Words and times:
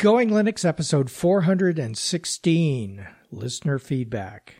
Going 0.00 0.30
Linux 0.30 0.64
episode 0.64 1.10
416 1.10 3.08
Listener 3.32 3.80
Feedback. 3.80 4.54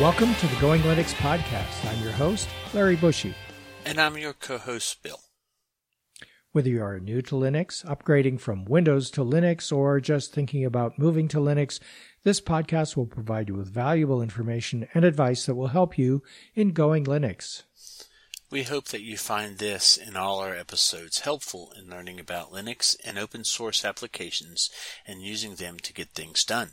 Welcome 0.00 0.34
to 0.36 0.46
the 0.46 0.56
Going 0.62 0.80
Linux 0.80 1.12
podcast. 1.12 1.84
I'm 1.84 2.02
your 2.02 2.12
host, 2.12 2.48
Larry 2.72 2.96
Bushy. 2.96 3.34
And 3.84 4.00
I'm 4.00 4.16
your 4.16 4.32
co 4.32 4.56
host, 4.56 5.02
Bill. 5.02 5.20
Whether 6.56 6.70
you 6.70 6.82
are 6.82 6.98
new 6.98 7.20
to 7.20 7.34
Linux, 7.34 7.84
upgrading 7.84 8.40
from 8.40 8.64
Windows 8.64 9.10
to 9.10 9.20
Linux, 9.20 9.70
or 9.70 10.00
just 10.00 10.32
thinking 10.32 10.64
about 10.64 10.98
moving 10.98 11.28
to 11.28 11.36
Linux, 11.36 11.80
this 12.22 12.40
podcast 12.40 12.96
will 12.96 13.04
provide 13.04 13.50
you 13.50 13.54
with 13.56 13.68
valuable 13.68 14.22
information 14.22 14.88
and 14.94 15.04
advice 15.04 15.44
that 15.44 15.54
will 15.54 15.66
help 15.66 15.98
you 15.98 16.22
in 16.54 16.72
going 16.72 17.04
Linux. 17.04 17.64
We 18.50 18.62
hope 18.62 18.86
that 18.86 19.02
you 19.02 19.18
find 19.18 19.58
this 19.58 19.98
and 19.98 20.16
all 20.16 20.40
our 20.40 20.56
episodes 20.56 21.20
helpful 21.20 21.74
in 21.78 21.90
learning 21.90 22.18
about 22.18 22.52
Linux 22.52 22.96
and 23.04 23.18
open 23.18 23.44
source 23.44 23.84
applications 23.84 24.70
and 25.06 25.20
using 25.20 25.56
them 25.56 25.78
to 25.80 25.92
get 25.92 26.14
things 26.14 26.42
done. 26.42 26.70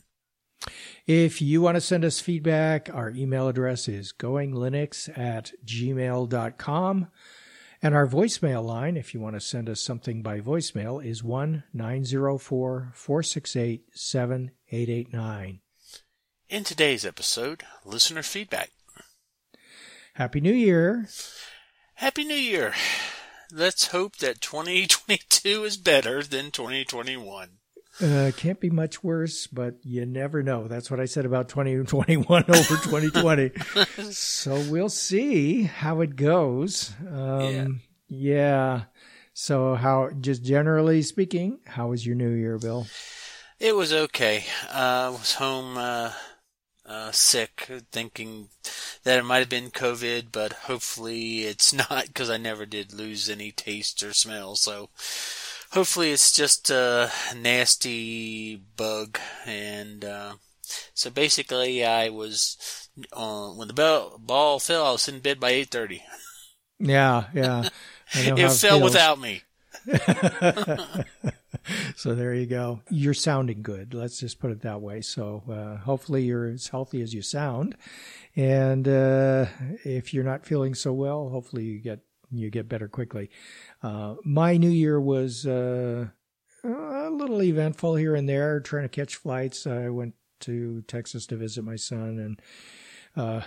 If 1.05 1.41
you 1.41 1.61
want 1.61 1.75
to 1.75 1.81
send 1.81 2.05
us 2.05 2.21
feedback, 2.21 2.89
our 2.93 3.09
email 3.09 3.49
address 3.49 3.89
is 3.89 4.13
goinglinux 4.17 5.09
at 5.19 5.52
gmail.com. 5.65 7.07
And 7.83 7.93
our 7.93 8.07
voicemail 8.07 8.63
line, 8.63 8.95
if 8.95 9.13
you 9.13 9.19
want 9.19 9.35
to 9.35 9.41
send 9.41 9.69
us 9.69 9.81
something 9.81 10.21
by 10.21 10.39
voicemail, 10.39 11.05
is 11.05 11.21
1 11.21 11.65
904 11.73 12.91
468 12.93 13.83
7889. 13.91 15.59
In 16.47 16.63
today's 16.63 17.05
episode, 17.05 17.63
listener 17.83 18.23
feedback. 18.23 18.71
Happy 20.13 20.39
New 20.39 20.53
Year. 20.53 21.09
Happy 21.95 22.23
New 22.23 22.33
Year. 22.33 22.73
Let's 23.52 23.88
hope 23.88 24.15
that 24.17 24.39
2022 24.39 25.65
is 25.65 25.75
better 25.75 26.23
than 26.23 26.52
2021. 26.52 27.49
Uh, 28.02 28.31
can't 28.36 28.59
be 28.59 28.69
much 28.69 29.03
worse, 29.03 29.45
but 29.45 29.75
you 29.83 30.05
never 30.05 30.41
know. 30.41 30.67
That's 30.67 30.89
what 30.89 30.99
I 30.99 31.05
said 31.05 31.25
about 31.25 31.49
2021 31.49 32.25
over 32.47 32.58
2020. 32.58 33.52
so 34.11 34.59
we'll 34.69 34.89
see 34.89 35.63
how 35.63 36.02
it 36.02 36.16
goes. 36.16 36.91
Um, 37.08 37.41
yeah. 37.41 37.67
yeah. 38.08 38.81
So 39.33 39.75
how, 39.75 40.09
just 40.19 40.44
generally 40.44 41.02
speaking, 41.02 41.59
how 41.66 41.89
was 41.89 42.05
your 42.05 42.16
new 42.16 42.31
year, 42.31 42.58
Bill? 42.58 42.88
It 43.59 43.75
was 43.75 43.94
okay. 43.94 44.45
Uh, 44.69 45.08
I 45.08 45.09
was 45.09 45.36
home, 45.36 45.77
uh, 45.77 46.14
uh, 46.86 47.11
sick, 47.11 47.69
thinking 47.91 48.49
that 49.03 49.19
it 49.19 49.23
might 49.23 49.39
have 49.39 49.49
been 49.49 49.71
COVID, 49.71 50.27
but 50.31 50.53
hopefully 50.53 51.44
it's 51.44 51.73
not 51.89 52.08
because 52.08 52.30
I 52.30 52.38
never 52.38 52.66
did 52.66 52.94
lose 52.94 53.30
any 53.30 53.52
taste 53.52 54.03
or 54.03 54.14
smell. 54.14 54.55
So, 54.55 54.89
hopefully 55.73 56.11
it's 56.11 56.31
just 56.31 56.69
a 56.69 57.11
nasty 57.35 58.55
bug 58.77 59.19
and 59.45 60.05
uh, 60.05 60.33
so 60.93 61.09
basically 61.09 61.83
i 61.83 62.09
was 62.09 62.89
uh, 63.11 63.49
when 63.49 63.67
the 63.67 63.73
bell, 63.73 64.19
ball 64.19 64.59
fell 64.59 64.85
i 64.85 64.91
was 64.91 65.07
in 65.07 65.19
bed 65.19 65.39
by 65.39 65.52
8.30 65.52 66.02
yeah 66.80 67.25
yeah. 67.33 67.69
It, 68.15 68.38
it 68.38 68.52
fell 68.52 68.80
without 68.80 69.19
me. 69.19 69.41
So 71.95 72.15
there 72.15 72.33
you 72.33 72.45
go. 72.45 72.81
You're 72.89 73.13
sounding 73.13 73.61
good. 73.61 73.93
Let's 73.93 74.19
just 74.19 74.39
put 74.39 74.52
it 74.52 74.61
that 74.61 74.81
way. 74.81 75.02
So 75.02 75.43
uh, 75.49 75.81
hopefully 75.81 76.23
you're 76.23 76.47
as 76.47 76.67
healthy 76.67 77.02
as 77.02 77.13
you 77.13 77.21
sound. 77.21 77.75
And 78.35 78.87
uh, 78.87 79.45
if 79.83 80.13
you're 80.13 80.23
not 80.23 80.45
feeling 80.45 80.75
so 80.75 80.91
well 80.91 81.30
hopefully 81.30 81.63
you 81.63 81.80
get 81.80 81.99
you 82.34 82.50
get 82.50 82.70
better 82.70 82.88
quickly. 82.88 83.30
Uh, 83.81 84.16
my 84.23 84.58
New 84.58 84.70
Year 84.70 85.00
was 85.00 85.45
uh, 85.45 86.08
a 86.64 87.10
little 87.10 87.42
eventful 87.42 87.95
here 87.95 88.16
and 88.16 88.27
there, 88.27 88.60
trying 88.60 88.83
to 88.83 88.89
catch 88.89 89.16
flights. 89.16 89.67
I 89.67 89.89
went 89.89 90.16
to 90.42 90.82
Texas 90.83 91.26
to 91.27 91.36
visit 91.36 91.64
my 91.64 91.76
son, 91.76 92.20
and 92.20 92.42
uh, 93.16 93.42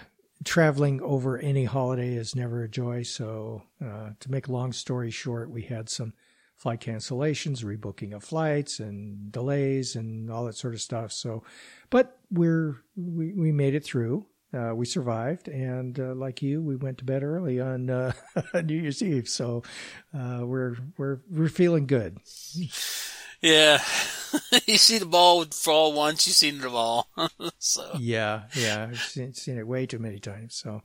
traveling 0.44 1.00
over 1.02 1.38
any 1.38 1.64
holiday 1.64 2.14
is 2.14 2.36
never 2.36 2.62
a 2.62 2.68
joy. 2.68 3.02
So, 3.02 3.62
uh, 3.84 4.10
to 4.18 4.30
make 4.30 4.48
a 4.48 4.52
long 4.52 4.72
story 4.72 5.10
short, 5.10 5.50
we 5.50 5.62
had 5.62 5.88
some 5.88 6.14
flight 6.56 6.80
cancellations, 6.80 7.64
rebooking 7.64 8.14
of 8.14 8.24
flights, 8.24 8.80
and 8.80 9.30
delays, 9.30 9.96
and 9.96 10.30
all 10.30 10.44
that 10.46 10.56
sort 10.56 10.74
of 10.74 10.80
stuff. 10.80 11.12
So, 11.12 11.42
but 11.90 12.18
we're 12.30 12.76
we, 12.96 13.32
we 13.32 13.52
made 13.52 13.74
it 13.74 13.84
through 13.84 14.26
uh, 14.56 14.74
we 14.74 14.86
survived, 14.86 15.48
and 15.48 15.98
uh, 16.00 16.14
like 16.14 16.42
you, 16.42 16.62
we 16.62 16.76
went 16.76 16.98
to 16.98 17.04
bed 17.04 17.22
early 17.22 17.60
on 17.60 17.90
uh, 17.90 18.12
New 18.64 18.80
Year's 18.80 19.02
Eve. 19.02 19.28
So 19.28 19.62
uh, 20.16 20.40
we're 20.42 20.76
we're 20.96 21.20
we're 21.30 21.48
feeling 21.48 21.86
good. 21.86 22.18
Yeah, 23.42 23.82
you 24.66 24.78
see 24.78 24.98
the 24.98 25.06
ball 25.06 25.44
fall 25.44 25.92
once, 25.92 26.26
you've 26.26 26.36
seen 26.36 26.60
it 26.60 26.66
all. 26.66 27.08
so 27.58 27.96
yeah, 27.98 28.44
yeah, 28.54 28.88
I've 28.90 29.00
seen, 29.00 29.34
seen, 29.34 29.58
it 29.58 29.66
way 29.66 29.86
too 29.86 29.98
many 29.98 30.18
times. 30.18 30.54
So 30.54 30.82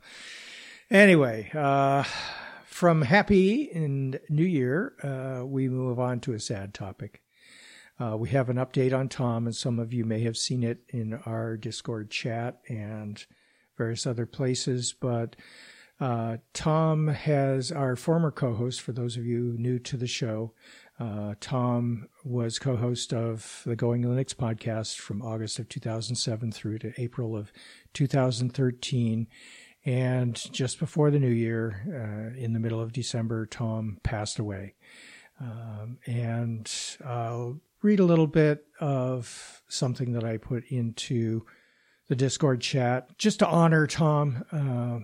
anyway, 0.89 1.49
uh, 1.53 2.03
from 2.65 3.03
happy 3.03 3.71
and 3.71 4.19
New 4.29 4.45
Year, 4.45 4.93
uh, 5.03 5.45
we 5.45 5.69
move 5.69 5.99
on 5.99 6.19
to 6.21 6.33
a 6.33 6.39
sad 6.39 6.73
topic. 6.73 7.21
we 8.17 8.29
have 8.29 8.49
an 8.49 8.57
update 8.57 8.97
on 8.97 9.07
Tom, 9.07 9.45
and 9.45 9.55
some 9.55 9.79
of 9.79 9.93
you 9.93 10.03
may 10.03 10.21
have 10.23 10.35
seen 10.35 10.63
it 10.63 10.79
in 10.89 11.13
our 11.25 11.55
Discord 11.55 12.11
chat 12.11 12.59
and 12.67 13.25
various 13.81 14.05
other 14.05 14.27
places. 14.27 14.93
But 14.93 15.35
uh, 15.99 16.37
Tom 16.53 17.07
has 17.07 17.71
our 17.71 17.95
former 17.95 18.29
co 18.29 18.53
host, 18.53 18.81
for 18.81 18.91
those 18.91 19.17
of 19.17 19.25
you 19.25 19.55
new 19.57 19.79
to 19.79 19.97
the 19.97 20.07
show. 20.07 20.53
Uh, 20.99 21.33
Tom 21.39 22.07
was 22.23 22.59
co 22.59 22.75
host 22.75 23.11
of 23.11 23.63
the 23.65 23.75
Going 23.75 24.03
Linux 24.03 24.35
podcast 24.35 24.97
from 24.97 25.23
August 25.23 25.57
of 25.57 25.67
2007 25.67 26.51
through 26.51 26.77
to 26.79 26.93
April 27.01 27.35
of 27.35 27.51
2013. 27.93 29.27
And 29.83 30.35
just 30.53 30.77
before 30.77 31.09
the 31.09 31.19
new 31.19 31.27
year, 31.27 31.81
uh, 31.87 32.37
in 32.39 32.53
the 32.53 32.59
middle 32.59 32.81
of 32.81 32.93
December, 32.93 33.47
Tom 33.47 33.97
passed 34.03 34.37
away. 34.37 34.75
Um, 35.39 35.97
and 36.05 36.71
I'll 37.03 37.59
read 37.81 37.99
a 37.99 38.05
little 38.05 38.27
bit 38.27 38.63
of 38.79 39.63
something 39.67 40.11
that 40.11 40.23
I 40.23 40.37
put 40.37 40.65
into 40.65 41.47
the 42.07 42.15
Discord 42.15 42.61
chat 42.61 43.17
just 43.17 43.39
to 43.39 43.47
honor 43.47 43.87
Tom 43.87 44.43
uh, 44.51 44.99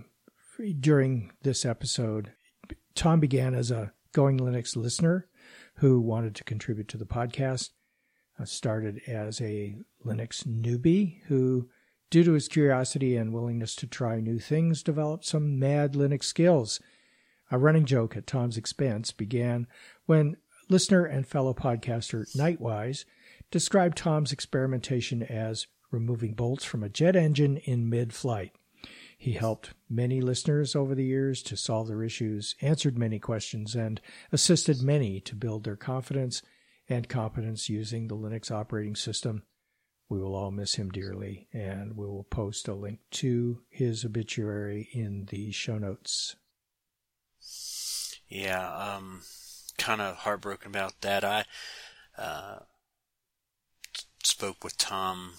during 0.80 1.32
this 1.44 1.66
episode. 1.66 2.32
Tom 2.96 3.20
began 3.20 3.54
as 3.54 3.72
a 3.72 3.94
Going 4.14 4.40
Linux 4.40 4.76
listener 4.76 5.28
who 5.76 6.02
wanted 6.02 6.36
to 6.36 6.44
contribute 6.44 6.88
to 6.90 6.98
the 6.98 7.06
podcast. 7.06 7.70
Started 8.44 9.02
as 9.08 9.42
a 9.42 9.78
Linux 10.06 10.46
newbie 10.46 11.22
who, 11.28 11.70
due 12.12 12.24
to 12.24 12.34
his 12.34 12.48
curiosity 12.48 13.16
and 13.16 13.34
willingness 13.34 13.76
to 13.78 13.88
try 13.88 14.20
new 14.20 14.38
things, 14.38 14.84
developed 14.84 15.26
some 15.26 15.58
mad 15.58 15.94
Linux 15.94 16.26
skills. 16.26 16.80
A 17.50 17.58
running 17.58 17.86
joke 17.86 18.16
at 18.16 18.28
Tom's 18.28 18.58
expense 18.58 19.12
began 19.12 19.66
when 20.06 20.38
listener 20.70 21.06
and 21.06 21.26
fellow 21.26 21.54
podcaster 21.54 22.26
Knightwise 22.36 23.06
described 23.50 23.98
Tom's 23.98 24.32
experimentation 24.32 25.24
as 25.24 25.66
removing 25.92 26.34
bolts 26.34 26.64
from 26.64 26.84
a 26.84 26.90
jet 26.90 27.16
engine 27.16 27.58
in 27.58 27.90
mid 27.90 28.14
flight. 28.14 28.52
He 29.18 29.34
helped 29.34 29.74
many 29.90 30.22
listeners 30.22 30.76
over 30.76 30.94
the 30.94 31.06
years 31.06 31.42
to 31.44 31.58
solve 31.58 31.88
their 31.88 32.04
issues, 32.04 32.56
answered 32.62 32.98
many 32.98 33.18
questions, 33.18 33.74
and 33.74 34.00
assisted 34.32 34.84
many 34.84 35.20
to 35.22 35.36
build 35.36 35.64
their 35.64 35.76
confidence 35.76 36.44
and 36.88 37.10
competence 37.10 37.68
using 37.68 38.08
the 38.08 38.16
Linux 38.16 38.52
operating 38.52 38.96
system. 38.96 39.44
We 40.08 40.20
will 40.20 40.36
all 40.36 40.52
miss 40.52 40.76
him 40.76 40.90
dearly, 40.90 41.48
and 41.52 41.98
we 41.98 42.06
will 42.06 42.24
post 42.24 42.68
a 42.68 42.76
link 42.76 43.00
to 43.12 43.62
his 43.70 44.06
obituary 44.06 44.88
in 44.94 45.26
the 45.26 45.52
show 45.52 45.78
notes. 45.78 46.36
Yeah, 48.30 48.72
um, 48.74 49.24
kind 49.78 50.00
of 50.00 50.18
heartbroken 50.18 50.70
about 50.70 51.02
that. 51.02 51.24
I 51.24 51.46
uh, 52.18 52.60
spoke 54.24 54.64
with 54.64 54.78
Tom 54.78 55.34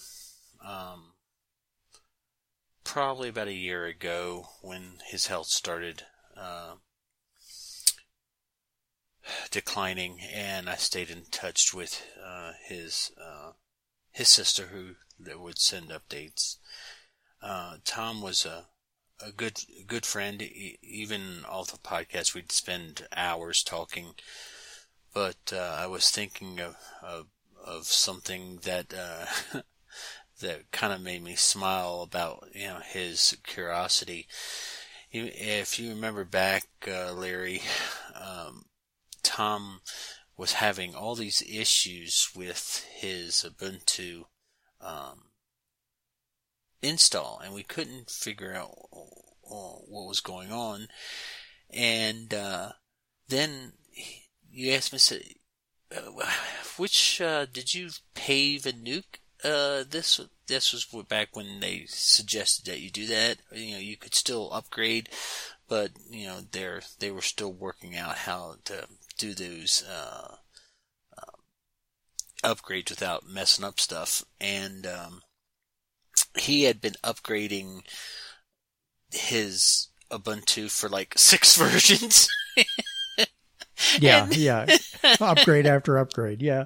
um, 0.69 1.13
probably 2.85 3.31
about 3.31 3.49
a 3.49 3.53
year 3.53 3.87
ago 3.87 4.49
when 4.61 4.99
his 5.07 5.27
health 5.29 5.47
started 5.47 6.03
uh, 6.37 6.75
declining, 9.51 10.21
and 10.21 10.69
I 10.69 10.77
stayed 10.77 11.11
in 11.11 11.25
touch 11.31 11.73
with 11.73 12.05
uh, 12.23 12.53
his 12.67 13.13
uh, 13.21 13.53
his 14.11 14.29
sister, 14.29 14.67
who 14.67 14.97
that 15.19 15.41
would 15.41 15.59
send 15.59 15.89
updates. 15.89 16.57
Uh, 17.43 17.77
Tom 17.85 18.21
was 18.21 18.45
a 18.45 18.67
a 19.25 19.33
good 19.33 19.61
good 19.87 20.05
friend. 20.05 20.43
Even 20.43 21.45
off 21.49 21.73
the 21.73 21.79
podcast, 21.79 22.35
we'd 22.35 22.53
spend 22.53 23.07
hours 23.17 23.63
talking. 23.63 24.15
But 25.15 25.53
uh, 25.53 25.77
I 25.79 25.87
was 25.87 26.11
thinking 26.11 26.61
of, 26.61 26.77
of 27.03 27.27
of 27.65 27.87
something 27.87 28.61
that 28.65 28.93
uh, 28.93 29.61
that 30.41 30.71
kind 30.71 30.93
of 30.93 31.01
made 31.01 31.23
me 31.23 31.35
smile 31.35 32.03
about 32.03 32.49
you 32.55 32.67
know 32.67 32.81
his 32.85 33.37
curiosity. 33.47 34.27
If 35.11 35.79
you 35.79 35.91
remember 35.91 36.25
back, 36.25 36.67
uh, 36.87 37.13
Larry, 37.13 37.63
um, 38.15 38.67
Tom 39.23 39.81
was 40.37 40.55
having 40.55 40.95
all 40.95 41.15
these 41.15 41.43
issues 41.43 42.29
with 42.37 42.87
his 42.95 43.45
Ubuntu 43.45 44.25
um, 44.81 45.31
install, 46.83 47.41
and 47.43 47.55
we 47.55 47.63
couldn't 47.63 48.11
figure 48.11 48.55
out 48.55 48.75
uh, 48.93 49.79
what 49.87 50.09
was 50.09 50.21
going 50.21 50.53
on. 50.53 50.89
And 51.71 52.33
uh, 52.33 52.73
then 53.29 53.73
you 54.51 54.73
asked 54.73 54.93
me, 54.93 55.37
uh, 55.95 56.27
which 56.77 57.21
uh, 57.21 57.47
did 57.47 57.75
you 57.75 57.91
pave 58.15 58.67
and 58.67 58.87
nuke? 58.87 59.21
Uh, 59.45 59.85
this 59.89 60.21
this 60.49 60.73
was 60.73 60.85
back 61.09 61.37
when 61.37 61.61
they 61.61 61.85
suggested 61.87 62.67
that 62.67 62.81
you 62.81 62.91
do 62.91 63.07
that. 63.07 63.39
You 63.53 63.75
know, 63.75 63.79
you 63.81 63.97
could 63.97 64.15
still 64.15 64.53
upgrade, 64.53 65.09
but 65.69 65.93
you 66.11 66.27
know 66.27 66.41
they're 66.51 66.83
they 66.99 67.11
were 67.11 67.23
still 67.23 67.53
working 67.53 67.97
out 67.97 68.17
how 68.19 68.57
to 68.65 68.87
do 69.17 69.35
those 69.35 69.85
uh, 69.89 70.37
uh, 71.17 71.33
upgrades 72.55 72.91
without 72.91 73.29
messing 73.29 73.65
up 73.65 73.79
stuff. 73.79 74.25
And 74.41 74.87
um, 74.87 75.23
he 76.37 76.65
had 76.65 76.81
been 76.81 76.95
upgrading 77.05 77.83
his 79.11 79.89
Ubuntu 80.11 80.71
for 80.71 80.89
like 80.89 81.15
six 81.17 81.57
versions. 81.57 82.29
yeah, 83.99 84.25
and, 84.25 84.37
yeah. 84.37 84.67
upgrade 85.21 85.67
after 85.67 85.99
upgrade, 85.99 86.43
yeah. 86.43 86.65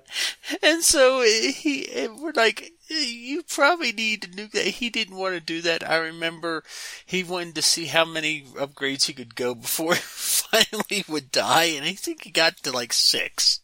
And 0.62 0.82
so 0.82 1.23
he, 1.23 1.91
and 1.93 2.20
we're 2.20 2.32
like, 2.32 2.73
you 2.88 3.43
probably 3.43 3.93
need 3.93 4.23
to 4.23 4.29
do 4.29 4.49
that. 4.49 4.67
He 4.67 4.91
didn't 4.91 5.17
want 5.17 5.35
to 5.35 5.41
do 5.41 5.61
that. 5.62 5.88
I 5.88 5.97
remember 5.97 6.64
he 7.05 7.25
wanted 7.25 7.55
to 7.56 7.62
see 7.62 7.87
how 7.87 8.05
many 8.05 8.44
upgrades 8.55 9.05
he 9.05 9.12
could 9.12 9.35
go 9.35 9.55
before 9.55 9.94
he 9.94 10.00
finally 10.00 11.05
would 11.09 11.31
die, 11.31 11.64
and 11.64 11.85
I 11.85 11.93
think 11.93 12.25
he 12.25 12.31
got 12.31 12.59
to 12.59 12.73
like 12.73 12.93
six. 12.93 13.61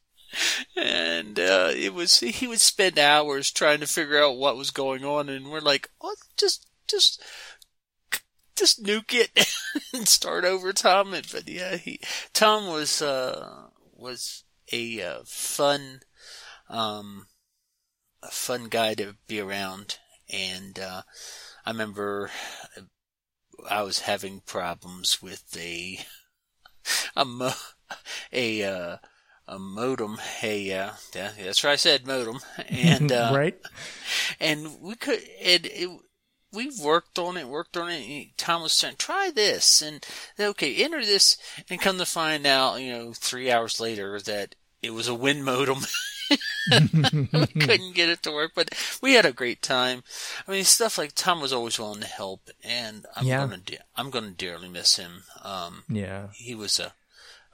And 0.77 1.39
uh, 1.39 1.71
it 1.75 1.95
was 1.95 2.21
he 2.21 2.47
would 2.47 2.61
spend 2.61 2.99
hours 2.99 3.51
trying 3.51 3.81
to 3.81 3.87
figure 3.87 4.23
out 4.23 4.37
what 4.37 4.57
was 4.57 4.71
going 4.71 5.05
on, 5.05 5.29
and 5.29 5.51
we're 5.51 5.61
like, 5.61 5.89
oh, 6.01 6.15
just 6.37 6.67
just 6.87 7.23
just 8.59 8.83
nuke 8.83 9.15
it 9.15 9.47
and 9.95 10.09
start 10.09 10.45
over, 10.45 10.73
Tom. 10.73 11.11
But 11.11 11.49
yeah, 11.49 11.77
he 11.77 12.01
Tom 12.33 12.67
was 12.67 13.01
uh, 13.01 13.69
was 13.95 14.45
a 14.73 15.03
uh, 15.03 15.19
fun 15.25 16.01
um, 16.69 17.27
a 18.23 18.31
fun 18.31 18.69
guy 18.69 18.95
to 18.95 19.17
be 19.27 19.41
around, 19.41 19.99
and 20.29 20.79
uh, 20.79 21.03
I 21.65 21.71
remember 21.71 22.31
I 23.71 23.83
was 23.83 24.01
having 24.01 24.41
problems 24.41 25.23
with 25.23 25.57
a 25.57 25.99
a 27.17 27.25
mo- 27.25 27.53
a 28.33 28.63
uh, 28.63 28.97
a 29.47 29.59
modem. 29.59 30.19
Hey, 30.19 30.73
uh, 30.73 30.93
yeah, 31.15 31.31
that's 31.39 31.65
right. 31.65 31.73
I 31.73 31.77
said 31.77 32.07
modem, 32.07 32.41
and 32.69 33.13
uh, 33.13 33.33
right, 33.35 33.59
and 34.41 34.81
we 34.81 34.95
could. 34.97 35.21
It, 35.41 35.67
it 35.67 35.91
we 36.53 36.71
worked 36.83 37.19
on 37.19 37.37
it, 37.37 37.49
worked 37.49 37.77
on 37.77 37.91
it. 37.91 38.29
Tom 38.37 38.63
was 38.63 38.73
saying, 38.73 38.95
try 38.99 39.31
this 39.35 39.83
and 39.83 40.05
okay, 40.39 40.77
enter 40.77 41.05
this 41.05 41.37
and 41.69 41.81
come 41.81 41.99
to 41.99 42.07
find 42.07 42.47
out, 42.47 42.81
you 42.81 42.91
know, 42.93 43.13
three 43.13 43.51
hours 43.51 43.81
later 43.81 44.21
that 44.21 44.55
it 44.83 44.91
was 44.91 45.09
a 45.09 45.13
winmodem. 45.13 45.87
we 47.33 47.47
couldn't 47.61 47.95
get 47.95 48.09
it 48.09 48.23
to 48.23 48.33
work, 48.33 48.53
but 48.55 48.71
we 49.03 49.15
had 49.15 49.25
a 49.25 49.33
great 49.33 49.63
time. 49.63 50.03
I 50.47 50.53
mean, 50.53 50.65
stuff 50.65 50.99
like 50.99 51.13
Tom 51.15 51.41
was 51.41 51.53
always 51.53 51.79
willing 51.79 52.01
to 52.01 52.07
help, 52.07 52.51
and 52.63 53.07
I'm 53.17 53.27
yeah. 53.27 53.39
gonna 53.39 53.59
de- 53.59 53.79
I'm 53.97 54.11
gonna 54.11 54.31
dearly 54.31 54.69
miss 54.69 54.97
him. 54.97 55.25
Um, 55.43 55.85
yeah, 55.89 56.29
he 56.35 56.55
was 56.55 56.79
a 56.79 56.93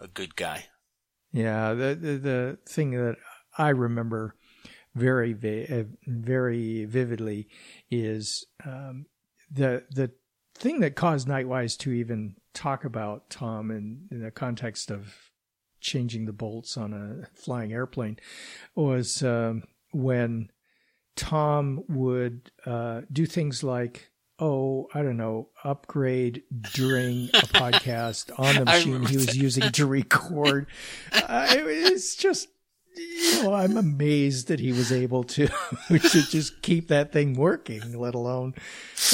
a 0.00 0.08
good 0.08 0.36
guy. 0.36 0.66
Yeah, 1.32 1.74
the 1.74 1.94
the, 1.94 2.16
the 2.16 2.58
thing 2.68 2.92
that 2.92 3.16
I 3.56 3.68
remember 3.68 4.34
very 4.94 5.32
uh, 5.70 5.84
very 6.06 6.84
vividly 6.84 7.48
is 7.90 8.46
um, 8.64 9.06
the 9.50 9.84
the 9.90 10.10
thing 10.54 10.80
that 10.80 10.94
caused 10.94 11.26
Knightwise 11.26 11.76
to 11.78 11.92
even 11.92 12.36
talk 12.52 12.84
about 12.84 13.28
Tom 13.28 13.70
in, 13.70 14.06
in 14.10 14.22
the 14.22 14.30
context 14.30 14.90
of 14.90 15.30
changing 15.80 16.24
the 16.24 16.32
bolts 16.32 16.76
on 16.76 16.92
a 16.92 17.26
flying 17.36 17.72
airplane 17.72 18.18
was 18.74 19.22
um, 19.22 19.64
when 19.92 20.50
Tom 21.16 21.84
would 21.88 22.50
uh, 22.64 23.02
do 23.12 23.26
things 23.26 23.62
like 23.62 24.10
oh, 24.40 24.88
I 24.92 25.02
don't 25.02 25.16
know, 25.16 25.50
upgrade 25.62 26.42
during 26.72 27.28
a 27.34 27.38
podcast 27.54 28.32
on 28.38 28.56
the 28.56 28.64
machine 28.64 29.04
he 29.04 29.16
was 29.16 29.36
using 29.36 29.70
to 29.72 29.86
record. 29.86 30.66
Uh, 31.26 31.46
it 31.50 31.64
was 31.64 32.16
just 32.16 32.48
know, 32.96 33.54
I'm 33.54 33.76
amazed 33.76 34.48
that 34.48 34.60
he 34.60 34.72
was 34.72 34.92
able 34.92 35.24
to 35.24 35.46
to 35.88 35.98
just 35.98 36.62
keep 36.62 36.88
that 36.88 37.12
thing 37.12 37.34
working, 37.34 37.98
let 37.98 38.14
alone 38.14 38.54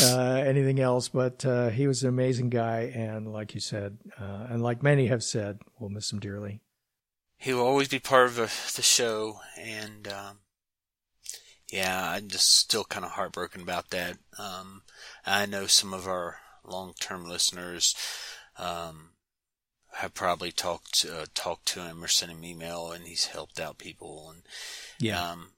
uh, 0.03 0.43
anything 0.47 0.81
else. 0.81 1.09
But 1.09 1.45
uh, 1.45 1.71
he 1.71 1.87
was 1.87 2.03
an 2.03 2.09
amazing 2.09 2.51
guy, 2.51 2.93
and 2.95 3.33
like 3.33 3.55
you 3.55 3.61
said, 3.61 3.99
uh, 4.21 4.47
and 4.51 4.63
like 4.63 4.83
many 4.83 5.07
have 5.07 5.23
said, 5.23 5.61
we'll 5.79 5.91
miss 5.91 6.13
him 6.13 6.21
dearly. 6.21 6.61
He 7.37 7.55
will 7.55 7.67
always 7.67 7.89
be 7.89 7.99
part 7.99 8.27
of 8.27 8.35
the, 8.37 8.53
the 8.77 8.83
show, 8.83 9.41
and 9.59 10.07
um, 10.09 10.39
yeah, 11.73 12.11
I'm 12.11 12.29
just 12.29 12.55
still 12.55 12.85
kind 12.85 13.05
of 13.05 13.13
heartbroken 13.13 13.63
about 13.63 13.91
that. 13.91 14.19
Um, 14.39 14.83
I 15.25 15.47
know 15.47 15.67
some 15.67 15.95
of 15.95 16.07
our 16.07 16.37
long-term 16.65 17.25
listeners. 17.25 17.95
Um, 18.59 19.10
have 19.95 20.15
probably 20.15 20.53
talked 20.53 21.05
uh, 21.11 21.27
talked 21.35 21.67
to 21.69 21.81
him 21.81 22.03
or 22.03 22.09
sent 22.09 22.33
him 22.33 22.45
email, 22.45 22.93
and 22.93 23.05
he's 23.05 23.27
helped 23.27 23.59
out 23.61 23.79
people. 23.79 24.31
And 24.33 24.43
yeah, 24.99 25.31
um, 25.31 25.51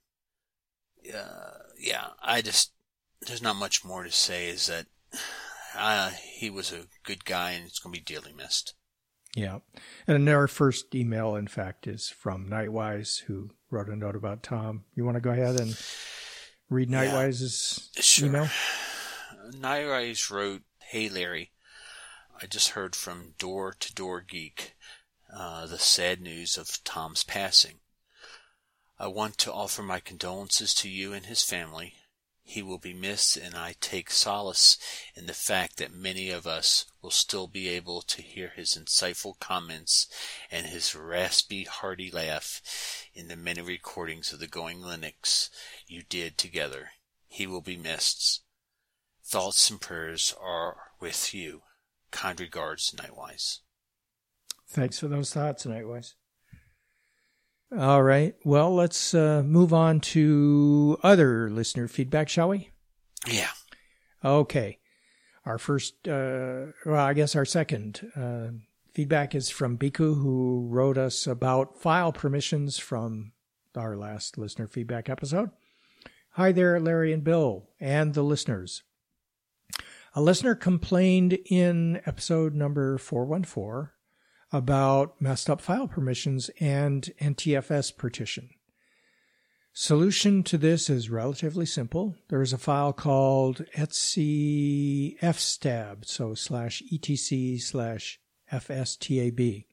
uh, 1.15 1.59
yeah, 1.79 2.09
I 2.23 2.43
just 2.43 2.73
there's 3.21 3.43
not 3.43 3.57
much 3.57 3.85
more 3.85 4.05
to 4.05 4.13
say. 4.13 4.49
Is 4.49 4.67
that 4.67 4.87
uh, 5.77 6.11
he 6.11 6.51
was 6.51 6.73
a 6.73 6.87
good 7.05 7.25
guy, 7.25 7.53
and 7.53 7.67
it's 7.67 7.79
going 7.79 7.95
to 7.95 8.01
be 8.01 8.05
dearly 8.05 8.33
missed. 8.33 8.75
Yeah, 9.35 9.59
and 10.07 10.29
our 10.29 10.47
first 10.47 10.95
email, 10.95 11.37
in 11.37 11.47
fact, 11.47 11.87
is 11.87 12.09
from 12.09 12.49
Knightwise, 12.49 13.23
who 13.23 13.51
wrote 13.71 13.89
a 13.89 13.97
note 13.97 14.17
about 14.17 14.43
Tom. 14.43 14.85
You 14.95 15.05
want 15.07 15.17
to 15.17 15.23
go 15.23 15.31
ahead 15.31 15.59
and 15.59 15.75
read 16.69 16.91
Knightwise's 16.91 17.91
yeah, 17.97 18.03
sure. 18.03 18.29
email? 18.29 18.49
Knightwise 19.55 20.31
wrote, 20.31 20.63
"Hey 20.81 21.09
Larry." 21.09 21.52
I 22.43 22.47
just 22.47 22.71
heard 22.71 22.97
from 22.97 23.35
Door 23.39 23.75
to 23.75 23.95
Door 23.95 24.23
Geek 24.23 24.75
uh, 25.33 25.65
the 25.67 25.79
sad 25.79 26.21
news 26.21 26.59
of 26.59 26.83
Tom's 26.83 27.23
passing. 27.23 27.79
I 28.99 29.07
want 29.07 29.39
to 29.39 29.53
offer 29.53 29.81
my 29.81 30.01
condolences 30.01 30.75
to 30.75 30.89
you 30.89 31.13
and 31.13 31.27
his 31.27 31.45
family. 31.45 31.95
He 32.43 32.61
will 32.61 32.79
be 32.79 32.95
missed, 32.95 33.37
and 33.37 33.55
I 33.55 33.77
take 33.81 34.11
solace 34.11 34.77
in 35.15 35.27
the 35.27 35.35
fact 35.35 35.77
that 35.77 35.95
many 35.95 36.31
of 36.31 36.45
us 36.45 36.87
will 37.01 37.13
still 37.13 37.47
be 37.47 37.69
able 37.69 38.03
to 38.03 38.23
hear 38.23 38.49
his 38.57 38.77
insightful 38.77 39.39
comments 39.39 40.09
and 40.51 40.67
his 40.67 40.97
raspy, 40.97 41.63
hearty 41.63 42.11
laugh 42.11 42.61
in 43.15 43.29
the 43.29 43.37
many 43.37 43.61
recordings 43.61 44.33
of 44.33 44.41
the 44.41 44.49
Going 44.49 44.81
Linux 44.81 45.49
you 45.87 46.03
did 46.03 46.39
together. 46.39 46.91
He 47.29 47.47
will 47.47 47.63
be 47.63 47.77
missed. 47.77 48.43
Thoughts 49.25 49.71
and 49.71 49.81
prayers 49.81 50.35
are 50.41 50.91
with 50.99 51.33
you. 51.33 51.63
Kind 52.13 52.41
regards, 52.41 52.93
Knightwise. 52.93 53.59
Thanks 54.69 54.99
for 54.99 55.09
those 55.09 55.33
thoughts, 55.33 55.67
Knightwise. 55.67 56.15
All 57.77 58.03
right. 58.03 58.35
Well, 58.45 58.75
let's 58.75 59.15
uh, 59.15 59.43
move 59.45 59.73
on 59.73 60.01
to 60.01 60.99
other 61.03 61.51
listener 61.51 61.89
feedback, 61.89 62.29
shall 62.29 62.51
we? 62.51 62.69
Yeah. 63.27 63.51
Okay. 64.23 64.79
Our 65.47 65.59
first, 65.59 66.07
uh, 66.07 66.67
well, 66.85 67.05
I 67.05 67.15
guess 67.15 67.35
our 67.35 67.47
second 67.47 68.13
uh, 68.15 68.49
feedback 68.93 69.35
is 69.35 69.51
from 69.51 69.79
Bhikhu, 69.79 70.23
who 70.23 70.69
wrote 70.71 70.99
us 70.99 71.27
about 71.27 71.81
file 71.81 72.13
permissions 72.13 72.79
from 72.79 73.33
our 73.75 73.97
last 73.97 74.37
listener 74.37 74.69
feedback 74.69 75.09
episode. 75.09 75.51
Hi 76.33 76.53
there, 76.53 76.79
Larry 76.79 77.13
and 77.13 77.25
Bill, 77.25 77.71
and 77.81 78.15
the 78.15 78.23
listeners. 78.23 78.83
A 80.15 80.21
listener 80.21 80.55
complained 80.55 81.39
in 81.47 82.03
episode 82.05 82.55
number 82.55 82.99
414 82.99 83.89
about 84.53 85.19
messed 85.19 85.49
up 85.49 85.63
file 85.63 85.89
permissions 85.89 86.51
and 86.61 87.11
NTFS 87.19 87.97
partition. 87.97 88.51
Solution 89.73 90.43
to 90.43 90.59
this 90.59 90.91
is 90.91 91.09
relatively 91.09 91.65
simple. 91.65 92.15
There 92.29 92.43
is 92.43 92.53
a 92.53 92.59
file 92.59 92.93
called 92.93 93.65
etc 93.75 95.17
fstab, 95.23 96.05
so 96.05 96.35
slash 96.35 96.83
etc 96.93 97.59
slash 97.59 98.21
fstab. 98.53 99.65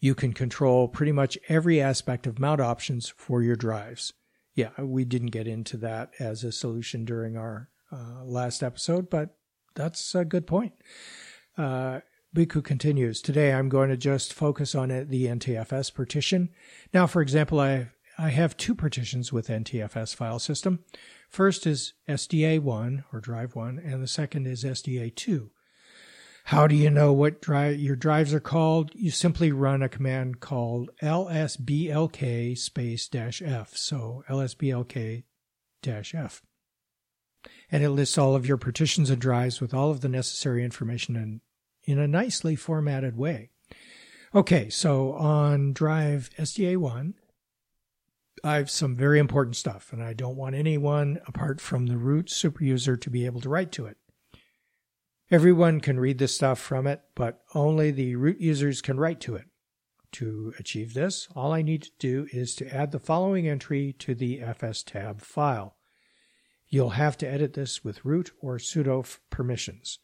You 0.00 0.14
can 0.16 0.32
control 0.32 0.88
pretty 0.88 1.12
much 1.12 1.38
every 1.48 1.80
aspect 1.80 2.26
of 2.26 2.40
mount 2.40 2.60
options 2.60 3.08
for 3.16 3.40
your 3.40 3.54
drives. 3.54 4.14
yeah, 4.56 4.70
we 4.80 5.04
didn't 5.04 5.28
get 5.28 5.46
into 5.46 5.76
that 5.76 6.10
as 6.18 6.42
a 6.42 6.50
solution 6.50 7.04
during 7.04 7.36
our 7.36 7.68
uh, 7.92 8.24
last 8.24 8.62
episode, 8.62 9.10
but 9.10 9.36
that's 9.74 10.14
a 10.14 10.24
good 10.24 10.46
point. 10.46 10.72
Uh, 11.56 12.00
continues, 12.62 13.20
Today 13.20 13.52
I'm 13.52 13.68
going 13.68 13.90
to 13.90 13.96
just 13.96 14.32
focus 14.32 14.74
on 14.74 14.88
the 14.88 15.26
NTFS 15.26 15.94
partition. 15.94 16.50
Now, 16.94 17.06
for 17.06 17.22
example, 17.22 17.60
I, 17.60 17.88
I 18.18 18.30
have 18.30 18.56
two 18.56 18.74
partitions 18.74 19.32
with 19.32 19.48
NTFS 19.48 20.14
file 20.14 20.38
system. 20.38 20.84
First 21.28 21.66
is 21.66 21.94
SDA1 22.08 23.04
or 23.12 23.20
drive 23.20 23.56
1, 23.56 23.78
and 23.78 24.02
the 24.02 24.08
second 24.08 24.46
is 24.46 24.64
SDA2. 24.64 25.50
How 26.44 26.66
do 26.66 26.74
you 26.74 26.90
know 26.90 27.12
what 27.12 27.40
drive 27.40 27.78
your 27.78 27.96
drives 27.96 28.34
are 28.34 28.40
called? 28.40 28.92
You 28.94 29.10
simply 29.10 29.52
run 29.52 29.82
a 29.82 29.88
command 29.88 30.40
called 30.40 30.90
lsblk 31.02 32.58
space 32.58 33.08
dash 33.08 33.42
f. 33.42 33.76
So 33.76 34.24
lsblk 34.28 35.24
dash 35.82 36.14
f. 36.14 36.42
And 37.70 37.82
it 37.82 37.90
lists 37.90 38.18
all 38.18 38.34
of 38.34 38.46
your 38.46 38.56
partitions 38.56 39.10
and 39.10 39.20
drives 39.20 39.60
with 39.60 39.72
all 39.72 39.90
of 39.90 40.00
the 40.00 40.08
necessary 40.08 40.64
information 40.64 41.16
and 41.16 41.40
in 41.84 41.98
a 41.98 42.08
nicely 42.08 42.56
formatted 42.56 43.16
way. 43.16 43.50
Okay, 44.34 44.68
so 44.68 45.12
on 45.14 45.72
drive 45.72 46.30
SDA1, 46.38 47.14
I 48.44 48.56
have 48.56 48.70
some 48.70 48.96
very 48.96 49.18
important 49.18 49.56
stuff, 49.56 49.92
and 49.92 50.02
I 50.02 50.12
don't 50.12 50.36
want 50.36 50.54
anyone 50.54 51.20
apart 51.26 51.60
from 51.60 51.86
the 51.86 51.98
root 51.98 52.26
superuser 52.26 53.00
to 53.00 53.10
be 53.10 53.26
able 53.26 53.40
to 53.42 53.48
write 53.48 53.72
to 53.72 53.86
it. 53.86 53.96
Everyone 55.30 55.80
can 55.80 56.00
read 56.00 56.18
this 56.18 56.34
stuff 56.34 56.58
from 56.58 56.86
it, 56.86 57.02
but 57.14 57.42
only 57.54 57.90
the 57.90 58.16
root 58.16 58.40
users 58.40 58.80
can 58.80 58.98
write 58.98 59.20
to 59.20 59.36
it. 59.36 59.46
To 60.12 60.52
achieve 60.58 60.94
this, 60.94 61.28
all 61.36 61.52
I 61.52 61.62
need 61.62 61.82
to 61.82 61.92
do 61.98 62.26
is 62.32 62.56
to 62.56 62.74
add 62.74 62.90
the 62.90 62.98
following 62.98 63.46
entry 63.46 63.94
to 64.00 64.14
the 64.14 64.38
fstab 64.38 65.20
file. 65.20 65.76
You'll 66.70 66.90
have 66.90 67.18
to 67.18 67.28
edit 67.28 67.52
this 67.52 67.84
with 67.84 68.04
root 68.04 68.30
or 68.40 68.56
sudo 68.56 69.18
permissions 69.28 69.98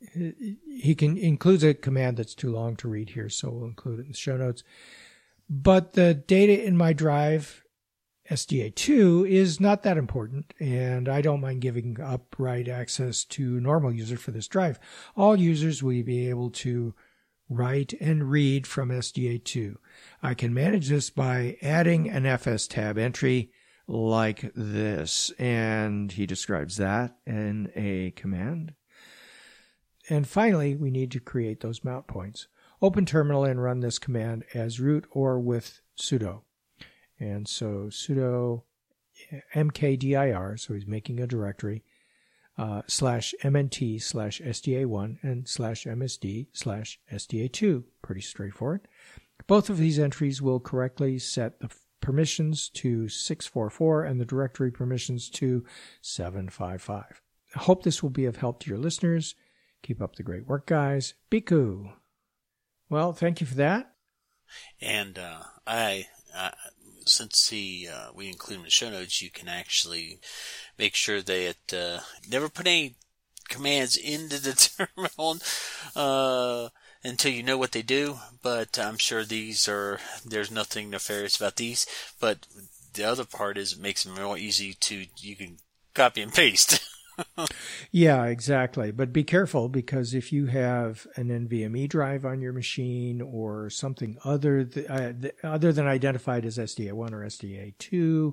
he 0.00 0.94
can 0.94 1.16
includes 1.16 1.62
a 1.62 1.74
command 1.74 2.16
that's 2.16 2.34
too 2.34 2.50
long 2.50 2.76
to 2.76 2.88
read 2.88 3.10
here, 3.10 3.28
so 3.28 3.50
we'll 3.50 3.66
include 3.66 4.00
it 4.00 4.06
in 4.06 4.12
the 4.12 4.16
show 4.16 4.36
notes. 4.36 4.62
But 5.48 5.92
the 5.92 6.14
data 6.14 6.64
in 6.64 6.76
my 6.76 6.92
drive, 6.92 7.64
SDA2, 8.30 9.28
is 9.28 9.60
not 9.60 9.82
that 9.82 9.98
important, 9.98 10.54
and 10.58 11.08
I 11.08 11.20
don't 11.20 11.40
mind 11.40 11.60
giving 11.60 12.00
up 12.00 12.34
write 12.38 12.68
access 12.68 13.24
to 13.24 13.60
normal 13.60 13.92
user 13.92 14.16
for 14.16 14.30
this 14.30 14.48
drive. 14.48 14.78
All 15.16 15.36
users 15.36 15.82
will 15.82 16.02
be 16.02 16.28
able 16.30 16.50
to 16.50 16.94
write 17.48 17.92
and 18.00 18.30
read 18.30 18.66
from 18.66 18.90
SDA2. 18.90 19.74
I 20.22 20.34
can 20.34 20.54
manage 20.54 20.88
this 20.88 21.10
by 21.10 21.56
adding 21.60 22.08
an 22.08 22.22
fstab 22.22 22.96
entry 22.96 23.50
like 23.90 24.52
this, 24.54 25.30
and 25.38 26.12
he 26.12 26.24
describes 26.24 26.76
that 26.76 27.16
in 27.26 27.72
a 27.74 28.12
command. 28.12 28.74
And 30.08 30.28
finally, 30.28 30.76
we 30.76 30.90
need 30.90 31.10
to 31.12 31.20
create 31.20 31.60
those 31.60 31.84
mount 31.84 32.06
points. 32.06 32.46
Open 32.80 33.04
terminal 33.04 33.44
and 33.44 33.62
run 33.62 33.80
this 33.80 33.98
command 33.98 34.44
as 34.54 34.80
root 34.80 35.06
or 35.10 35.38
with 35.40 35.80
sudo. 36.00 36.42
And 37.18 37.46
so 37.48 37.88
sudo 37.90 38.62
mkdir, 39.54 40.58
so 40.58 40.74
he's 40.74 40.86
making 40.86 41.20
a 41.20 41.26
directory, 41.26 41.84
uh, 42.56 42.82
slash 42.86 43.34
mnt 43.42 44.02
slash 44.02 44.40
sda1 44.40 45.18
and 45.22 45.48
slash 45.48 45.84
msd 45.84 46.46
slash 46.52 47.00
sda2. 47.12 47.84
Pretty 48.02 48.20
straightforward. 48.20 48.86
Both 49.46 49.68
of 49.68 49.78
these 49.78 49.98
entries 49.98 50.40
will 50.40 50.60
correctly 50.60 51.18
set 51.18 51.60
the 51.60 51.68
permissions 52.00 52.68
to 52.70 53.08
644 53.08 54.04
and 54.04 54.20
the 54.20 54.24
directory 54.24 54.70
permissions 54.70 55.28
to 55.30 55.64
755. 56.02 57.20
I 57.54 57.58
hope 57.58 57.82
this 57.82 58.02
will 58.02 58.10
be 58.10 58.26
of 58.26 58.36
help 58.36 58.60
to 58.60 58.70
your 58.70 58.78
listeners. 58.78 59.34
Keep 59.82 60.00
up 60.00 60.16
the 60.16 60.22
great 60.22 60.46
work, 60.46 60.66
guys. 60.66 61.14
Bhikhu. 61.30 61.92
Well, 62.88 63.12
thank 63.12 63.40
you 63.40 63.46
for 63.46 63.54
that. 63.56 63.92
And 64.80 65.18
uh, 65.18 65.42
I, 65.66 66.06
uh, 66.36 66.50
since 67.06 67.48
he 67.48 67.88
uh, 67.88 68.08
we 68.14 68.28
include 68.28 68.58
in 68.58 68.64
the 68.64 68.70
show 68.70 68.90
notes, 68.90 69.22
you 69.22 69.30
can 69.30 69.48
actually 69.48 70.18
make 70.78 70.94
sure 70.94 71.22
that 71.22 71.72
uh, 71.72 72.00
never 72.28 72.48
put 72.48 72.66
any 72.66 72.96
commands 73.48 73.96
into 73.96 74.38
the 74.38 74.52
terminal 74.96 75.38
uh, 75.96 76.68
until 77.02 77.32
you 77.32 77.42
know 77.42 77.58
what 77.58 77.72
they 77.72 77.82
do. 77.82 78.18
But 78.42 78.78
I'm 78.78 78.98
sure 78.98 79.24
these 79.24 79.68
are 79.68 79.98
there's 80.24 80.50
nothing 80.50 80.90
nefarious 80.90 81.36
about 81.36 81.56
these. 81.56 81.86
But 82.20 82.46
the 82.94 83.04
other 83.04 83.24
part 83.24 83.56
is 83.58 83.72
it 83.72 83.80
makes 83.80 84.04
them 84.04 84.16
real 84.16 84.36
easy 84.36 84.74
to 84.74 85.06
you 85.18 85.36
can 85.36 85.58
copy 85.94 86.22
and 86.22 86.32
paste. 86.32 86.80
yeah, 87.90 88.24
exactly. 88.26 88.90
But 88.90 89.12
be 89.12 89.24
careful 89.24 89.68
because 89.68 90.14
if 90.14 90.32
you 90.32 90.46
have 90.46 91.06
an 91.16 91.28
NVMe 91.28 91.88
drive 91.88 92.24
on 92.24 92.40
your 92.40 92.52
machine 92.52 93.20
or 93.20 93.70
something 93.70 94.18
other 94.24 94.64
th- 94.64 94.88
uh, 94.88 95.12
th- 95.20 95.34
other 95.42 95.72
than 95.72 95.86
identified 95.86 96.44
as 96.44 96.58
SDA1 96.58 97.12
or 97.12 97.20
SDA2, 97.26 98.32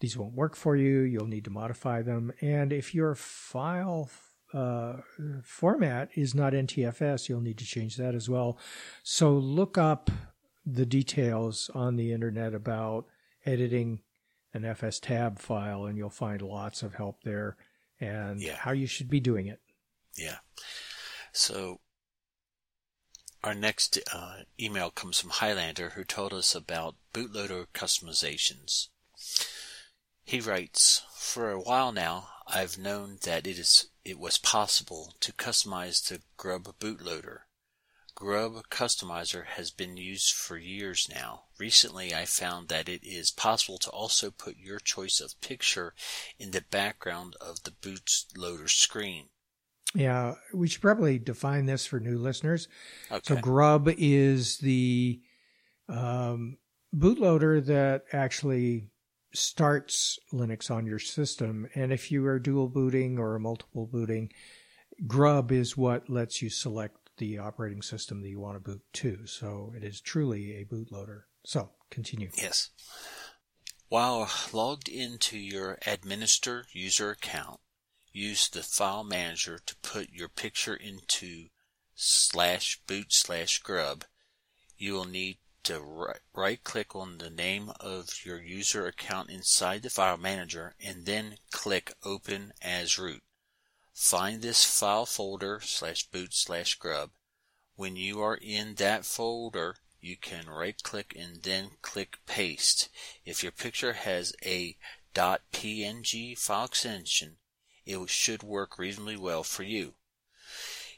these 0.00 0.16
won't 0.16 0.34
work 0.34 0.56
for 0.56 0.76
you. 0.76 1.00
You'll 1.00 1.26
need 1.26 1.44
to 1.44 1.50
modify 1.50 2.02
them. 2.02 2.32
And 2.40 2.72
if 2.72 2.94
your 2.94 3.14
file 3.14 4.08
uh, 4.52 4.94
format 5.42 6.10
is 6.14 6.34
not 6.34 6.52
NTFS, 6.52 7.28
you'll 7.28 7.40
need 7.40 7.58
to 7.58 7.64
change 7.64 7.96
that 7.96 8.14
as 8.14 8.28
well. 8.28 8.58
So 9.02 9.32
look 9.32 9.78
up 9.78 10.10
the 10.66 10.86
details 10.86 11.70
on 11.74 11.96
the 11.96 12.12
internet 12.12 12.54
about 12.54 13.06
editing 13.46 14.00
an 14.52 14.62
fstab 14.62 15.38
file, 15.38 15.86
and 15.86 15.96
you'll 15.96 16.10
find 16.10 16.42
lots 16.42 16.82
of 16.82 16.94
help 16.94 17.22
there 17.22 17.56
and 18.00 18.40
yeah. 18.40 18.56
how 18.56 18.72
you 18.72 18.86
should 18.86 19.08
be 19.08 19.20
doing 19.20 19.46
it. 19.46 19.60
Yeah. 20.16 20.38
So 21.32 21.80
our 23.44 23.54
next 23.54 23.98
uh, 24.12 24.38
email 24.58 24.90
comes 24.90 25.20
from 25.20 25.30
Highlander, 25.30 25.90
who 25.90 26.04
told 26.04 26.32
us 26.32 26.54
about 26.54 26.96
bootloader 27.14 27.66
customizations. 27.72 28.88
He 30.24 30.40
writes, 30.40 31.02
"For 31.14 31.50
a 31.50 31.60
while 31.60 31.92
now, 31.92 32.28
I've 32.46 32.78
known 32.78 33.18
that 33.22 33.46
it 33.46 33.58
is 33.58 33.89
it 34.04 34.18
was 34.18 34.38
possible 34.38 35.14
to 35.20 35.32
customize 35.32 36.08
the 36.08 36.20
Grub 36.36 36.64
bootloader. 36.78 37.40
Grub 38.14 38.64
Customizer 38.70 39.46
has 39.46 39.70
been 39.70 39.96
used 39.96 40.34
for 40.34 40.58
years 40.58 41.08
now. 41.12 41.44
Recently 41.58 42.14
I 42.14 42.26
found 42.26 42.68
that 42.68 42.88
it 42.88 43.02
is 43.02 43.30
possible 43.30 43.78
to 43.78 43.90
also 43.90 44.30
put 44.30 44.58
your 44.58 44.78
choice 44.78 45.20
of 45.20 45.40
picture 45.40 45.94
in 46.38 46.50
the 46.50 46.64
background 46.70 47.34
of 47.40 47.62
the 47.62 47.70
bootloader 47.70 48.68
screen. 48.68 49.28
Yeah, 49.94 50.34
we 50.52 50.68
should 50.68 50.82
probably 50.82 51.18
define 51.18 51.66
this 51.66 51.86
for 51.86 51.98
new 51.98 52.18
listeners. 52.18 52.68
Okay. 53.10 53.20
So 53.22 53.36
Grub 53.40 53.88
is 53.88 54.58
the 54.58 55.20
um, 55.88 56.58
bootloader 56.94 57.64
that 57.66 58.04
actually 58.12 58.89
starts 59.32 60.18
Linux 60.32 60.70
on 60.70 60.86
your 60.86 60.98
system. 60.98 61.68
And 61.74 61.92
if 61.92 62.10
you 62.10 62.26
are 62.26 62.38
dual 62.38 62.68
booting 62.68 63.18
or 63.18 63.38
multiple 63.38 63.86
booting, 63.86 64.32
Grub 65.06 65.52
is 65.52 65.76
what 65.76 66.10
lets 66.10 66.42
you 66.42 66.50
select 66.50 66.96
the 67.16 67.38
operating 67.38 67.82
system 67.82 68.22
that 68.22 68.28
you 68.28 68.40
want 68.40 68.56
to 68.56 68.70
boot 68.70 68.82
to. 68.94 69.26
So 69.26 69.72
it 69.76 69.84
is 69.84 70.00
truly 70.00 70.56
a 70.56 70.64
bootloader. 70.64 71.22
So 71.44 71.70
continue. 71.90 72.30
Yes. 72.36 72.70
While 73.88 74.30
logged 74.52 74.88
into 74.88 75.38
your 75.38 75.78
administer 75.86 76.64
user 76.72 77.10
account, 77.10 77.60
use 78.12 78.48
the 78.48 78.62
file 78.62 79.04
manager 79.04 79.58
to 79.66 79.76
put 79.76 80.10
your 80.10 80.28
picture 80.28 80.74
into 80.74 81.46
slash 81.94 82.80
boot 82.86 83.12
slash 83.12 83.58
grub. 83.58 84.04
You 84.78 84.94
will 84.94 85.06
need 85.06 85.38
to 85.70 86.18
right 86.34 86.64
click 86.64 86.96
on 86.96 87.18
the 87.18 87.30
name 87.30 87.70
of 87.78 88.24
your 88.24 88.42
user 88.42 88.88
account 88.88 89.30
inside 89.30 89.82
the 89.82 89.90
file 89.90 90.16
manager 90.16 90.74
and 90.84 91.06
then 91.06 91.36
click 91.52 91.92
open 92.04 92.52
as 92.60 92.98
root. 92.98 93.22
Find 93.94 94.42
this 94.42 94.64
file 94.64 95.06
folder 95.06 95.60
slash 95.62 96.08
boot 96.08 96.34
slash 96.34 96.74
grub. 96.74 97.10
When 97.76 97.94
you 97.94 98.20
are 98.20 98.34
in 98.34 98.74
that 98.76 99.04
folder, 99.04 99.76
you 100.00 100.16
can 100.16 100.50
right 100.50 100.82
click 100.82 101.14
and 101.16 101.40
then 101.44 101.70
click 101.82 102.18
paste. 102.26 102.88
If 103.24 103.44
your 103.44 103.52
picture 103.52 103.92
has 103.92 104.34
a 104.44 104.76
.png 105.14 106.36
file 106.36 106.64
extension, 106.64 107.36
it 107.86 108.10
should 108.10 108.42
work 108.42 108.76
reasonably 108.76 109.16
well 109.16 109.44
for 109.44 109.62
you. 109.62 109.94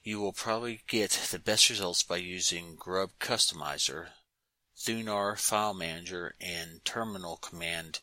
You 0.02 0.18
will 0.18 0.32
probably 0.32 0.82
get 0.88 1.10
the 1.30 1.38
best 1.38 1.68
results 1.68 2.02
by 2.02 2.16
using 2.16 2.74
Grub 2.74 3.10
Customizer, 3.20 4.08
Thunar 4.84 5.38
File 5.38 5.74
Manager, 5.74 6.34
and 6.40 6.84
terminal 6.84 7.36
command 7.36 8.00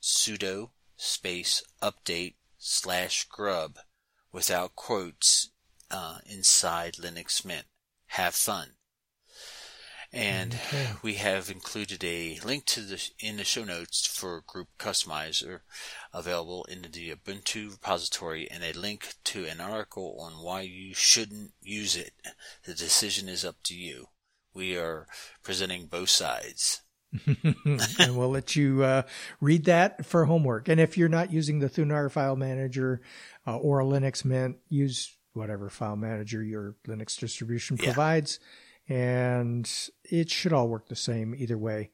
sudo 0.00 0.70
space 0.96 1.64
update 1.82 2.36
slash 2.58 3.24
grub 3.24 3.80
without 4.30 4.76
quotes 4.76 5.50
uh, 5.90 6.18
inside 6.24 6.94
Linux 6.94 7.44
Mint. 7.44 7.66
Have 8.06 8.36
fun. 8.36 8.74
And 10.12 10.54
okay. 10.54 10.92
we 11.02 11.14
have 11.14 11.50
included 11.50 12.04
a 12.04 12.38
link 12.44 12.66
to 12.66 12.82
the 12.82 13.10
in 13.18 13.36
the 13.38 13.44
show 13.44 13.64
notes 13.64 14.06
for 14.06 14.44
Grub 14.46 14.68
Customizer 14.78 15.60
available 16.12 16.64
in 16.64 16.82
the 16.82 17.14
Ubuntu 17.14 17.72
repository 17.72 18.48
and 18.48 18.62
a 18.62 18.78
link 18.78 19.14
to 19.24 19.44
an 19.44 19.60
article 19.60 20.16
on 20.20 20.44
why 20.44 20.60
you 20.62 20.94
shouldn't 20.94 21.54
use 21.60 21.96
it. 21.96 22.12
The 22.64 22.74
decision 22.74 23.28
is 23.28 23.44
up 23.44 23.56
to 23.64 23.74
you. 23.74 24.08
We 24.54 24.76
are 24.76 25.06
presenting 25.42 25.86
both 25.86 26.10
sides. 26.10 26.82
and 27.26 28.16
we'll 28.16 28.30
let 28.30 28.54
you 28.54 28.84
uh, 28.84 29.02
read 29.40 29.64
that 29.64 30.06
for 30.06 30.24
homework. 30.26 30.68
And 30.68 30.80
if 30.80 30.96
you're 30.96 31.08
not 31.08 31.32
using 31.32 31.58
the 31.58 31.68
Thunar 31.68 32.10
file 32.10 32.36
manager 32.36 33.00
uh, 33.46 33.56
or 33.56 33.80
a 33.80 33.84
Linux 33.84 34.24
Mint, 34.24 34.58
use 34.68 35.16
whatever 35.32 35.70
file 35.70 35.96
manager 35.96 36.42
your 36.42 36.76
Linux 36.86 37.18
distribution 37.18 37.76
yeah. 37.76 37.86
provides 37.86 38.38
and 38.90 39.70
it 40.04 40.28
should 40.28 40.52
all 40.52 40.68
work 40.68 40.88
the 40.88 40.96
same 40.96 41.34
either 41.34 41.56
way. 41.56 41.90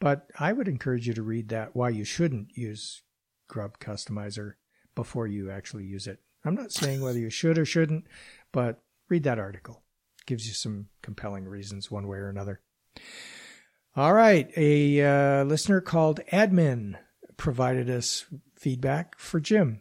But 0.00 0.30
I 0.38 0.52
would 0.52 0.66
encourage 0.66 1.06
you 1.06 1.14
to 1.14 1.22
read 1.22 1.50
that 1.50 1.76
why 1.76 1.90
you 1.90 2.04
shouldn't 2.04 2.56
use 2.56 3.02
Grub 3.48 3.78
Customizer 3.78 4.54
before 4.94 5.26
you 5.26 5.50
actually 5.50 5.84
use 5.84 6.06
it. 6.06 6.20
I'm 6.44 6.54
not 6.54 6.72
saying 6.72 7.02
whether 7.02 7.18
you 7.18 7.30
should 7.30 7.58
or 7.58 7.64
shouldn't, 7.64 8.06
but 8.52 8.80
read 9.08 9.24
that 9.24 9.38
article. 9.38 9.82
Gives 10.28 10.46
you 10.46 10.52
some 10.52 10.88
compelling 11.00 11.46
reasons 11.46 11.90
one 11.90 12.06
way 12.06 12.18
or 12.18 12.28
another. 12.28 12.60
All 13.96 14.12
right, 14.12 14.50
a 14.58 15.00
uh, 15.00 15.44
listener 15.44 15.80
called 15.80 16.20
Admin 16.30 16.98
provided 17.38 17.88
us 17.88 18.26
feedback 18.54 19.18
for 19.18 19.40
Jim. 19.40 19.80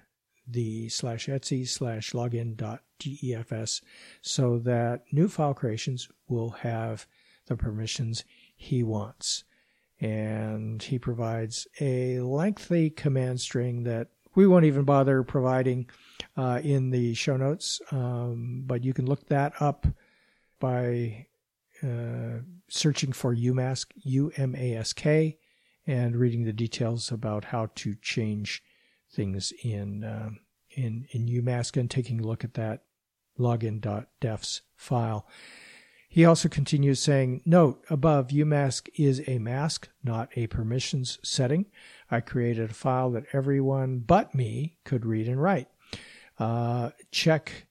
the 0.48 0.90
slash 0.90 1.28
etsy 1.28 1.68
slash 1.68 2.12
login.defs 2.12 3.82
so 4.22 4.58
that 4.60 5.04
new 5.12 5.28
file 5.28 5.54
creations 5.54 6.10
will 6.28 6.50
have 6.50 7.08
the 7.48 7.56
permissions 7.56 8.24
he 8.56 8.84
wants. 8.84 9.44
And 10.00 10.82
he 10.84 11.00
provides 11.00 11.68
a 11.80 12.20
lengthy 12.20 12.90
command 12.90 13.40
string 13.42 13.84
that 13.84 14.10
we 14.36 14.46
won't 14.46 14.66
even 14.66 14.84
bother 14.84 15.24
providing 15.24 15.90
uh, 16.36 16.60
in 16.64 16.90
the 16.90 17.14
show 17.14 17.38
notes, 17.38 17.82
um, 17.92 18.64
but 18.66 18.84
you 18.84 18.94
can 18.94 19.06
look 19.06 19.28
that 19.28 19.54
up 19.62 19.88
by 20.60 21.28
uh, 21.82 22.40
searching 22.68 23.14
for 23.14 23.34
UMask, 23.36 23.88
U 24.04 24.32
M 24.36 24.54
A 24.58 24.76
S 24.76 24.92
K, 24.92 25.38
and 25.88 26.16
reading 26.18 26.44
the 26.44 26.54
details 26.54 27.12
about 27.12 27.46
how 27.46 27.70
to 27.76 27.96
change 28.02 28.62
things 29.16 29.54
in 29.64 30.04
uh, 30.04 30.30
in 30.72 31.08
in 31.12 31.28
UMask 31.28 31.80
and 31.80 31.90
taking 31.90 32.20
a 32.20 32.28
look 32.28 32.44
at 32.44 32.54
that 32.56 32.84
login.defs 33.40 34.62
file. 34.76 35.28
He 36.16 36.24
also 36.24 36.48
continues 36.48 37.02
saying, 37.02 37.42
Note 37.46 37.84
above, 37.90 38.30
UMask 38.30 38.88
is 38.96 39.22
a 39.28 39.38
mask, 39.38 39.90
not 40.02 40.30
a 40.38 40.48
permissions 40.48 41.20
setting. 41.24 41.66
I 42.10 42.22
created 42.22 42.72
a 42.72 42.74
file 42.74 43.12
that 43.12 43.26
everyone 43.34 44.00
but 44.00 44.34
me 44.34 44.78
could 44.86 45.06
read 45.06 45.28
and 45.28 45.42
write. 45.42 45.68
Uh, 46.40 46.92
check 47.12 47.68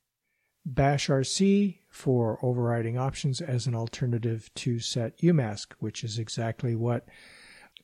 bashrc 0.68 1.78
for 1.88 2.38
overriding 2.42 2.98
options 2.98 3.40
as 3.40 3.66
an 3.66 3.74
alternative 3.74 4.50
to 4.56 4.78
set 4.78 5.18
UMask, 5.20 5.72
which 5.78 6.04
is 6.04 6.18
exactly 6.18 6.74
what 6.74 7.06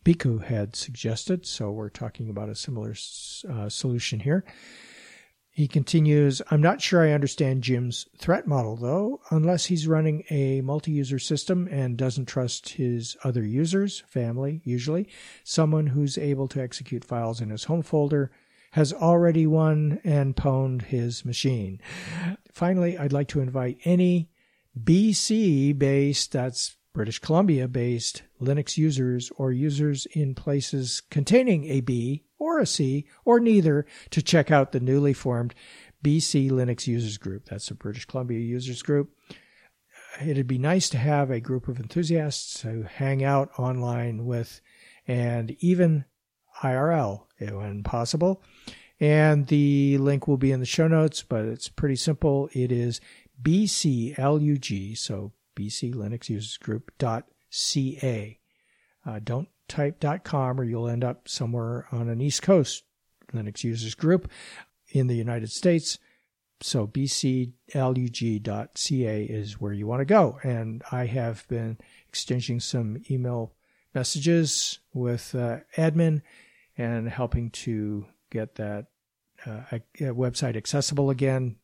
Bhikhu 0.04 0.44
had 0.44 0.74
suggested. 0.76 1.46
So 1.46 1.70
we're 1.70 1.90
talking 1.90 2.28
about 2.28 2.48
a 2.48 2.54
similar 2.54 2.94
uh, 3.48 3.68
solution 3.68 4.20
here. 4.20 4.44
He 5.52 5.66
continues, 5.66 6.40
I'm 6.50 6.62
not 6.62 6.80
sure 6.80 7.02
I 7.02 7.12
understand 7.12 7.64
Jim's 7.64 8.06
threat 8.16 8.46
model 8.46 8.76
though, 8.76 9.20
unless 9.30 9.66
he's 9.66 9.88
running 9.88 10.24
a 10.30 10.60
multi-user 10.62 11.18
system 11.18 11.68
and 11.70 11.96
doesn't 11.96 12.26
trust 12.26 12.70
his 12.70 13.16
other 13.24 13.44
users, 13.44 14.00
family 14.08 14.62
usually, 14.64 15.08
someone 15.44 15.88
who's 15.88 16.16
able 16.16 16.48
to 16.48 16.62
execute 16.62 17.04
files 17.04 17.40
in 17.40 17.50
his 17.50 17.64
home 17.64 17.82
folder 17.82 18.30
has 18.72 18.92
already 18.92 19.46
won 19.46 20.00
and 20.04 20.36
pwned 20.36 20.82
his 20.82 21.24
machine. 21.24 21.80
Finally, 22.52 22.96
I'd 22.96 23.12
like 23.12 23.28
to 23.28 23.40
invite 23.40 23.78
any 23.84 24.30
BC 24.80 25.76
based, 25.76 26.32
that's 26.32 26.76
British 26.92 27.20
Columbia 27.20 27.68
based 27.68 28.22
Linux 28.40 28.76
users 28.76 29.30
or 29.36 29.52
users 29.52 30.06
in 30.06 30.34
places 30.34 31.02
containing 31.10 31.64
a 31.66 31.80
B 31.80 32.24
or 32.38 32.58
a 32.58 32.66
C 32.66 33.06
or 33.24 33.38
neither 33.38 33.86
to 34.10 34.22
check 34.22 34.50
out 34.50 34.72
the 34.72 34.80
newly 34.80 35.12
formed 35.12 35.54
BC 36.02 36.50
Linux 36.50 36.86
Users 36.86 37.18
Group. 37.18 37.46
That's 37.48 37.70
a 37.70 37.74
British 37.74 38.06
Columbia 38.06 38.40
users 38.40 38.82
group. 38.82 39.10
It'd 40.20 40.48
be 40.48 40.58
nice 40.58 40.88
to 40.90 40.98
have 40.98 41.30
a 41.30 41.40
group 41.40 41.68
of 41.68 41.78
enthusiasts 41.78 42.60
to 42.62 42.82
hang 42.82 43.22
out 43.22 43.50
online 43.58 44.24
with 44.26 44.60
and 45.06 45.56
even 45.60 46.04
IRL 46.62 47.26
when 47.38 47.84
possible. 47.84 48.42
And 48.98 49.46
the 49.46 49.96
link 49.98 50.26
will 50.26 50.36
be 50.36 50.52
in 50.52 50.60
the 50.60 50.66
show 50.66 50.88
notes, 50.88 51.22
but 51.22 51.44
it's 51.44 51.68
pretty 51.68 51.96
simple. 51.96 52.50
It 52.52 52.72
is 52.72 53.00
BCLUG, 53.42 54.98
so 54.98 55.32
BC 55.56 55.94
Linux 55.94 56.28
Users 56.28 56.56
Group 56.56 56.90
dot 56.98 57.24
ca. 57.50 58.38
Uh, 59.06 59.20
don't 59.22 59.48
type.com 59.68 60.60
or 60.60 60.64
you'll 60.64 60.88
end 60.88 61.04
up 61.04 61.28
somewhere 61.28 61.86
on 61.92 62.08
an 62.08 62.20
East 62.20 62.42
Coast 62.42 62.84
Linux 63.32 63.64
users 63.64 63.94
group 63.94 64.28
in 64.88 65.06
the 65.06 65.14
United 65.16 65.50
States. 65.50 65.98
So 66.60 66.86
bclug.ca 66.86 67.54
is 69.24 69.60
where 69.60 69.72
you 69.72 69.86
want 69.86 70.00
to 70.00 70.04
go. 70.04 70.38
And 70.42 70.82
I 70.92 71.06
have 71.06 71.48
been 71.48 71.78
exchanging 72.08 72.60
some 72.60 73.02
email 73.10 73.54
messages 73.94 74.80
with 74.92 75.34
uh, 75.34 75.60
admin 75.76 76.20
and 76.76 77.08
helping 77.08 77.50
to 77.50 78.06
get 78.30 78.56
that 78.56 78.86
uh, 79.46 79.62
website 80.00 80.56
accessible 80.56 81.08
again. 81.10 81.56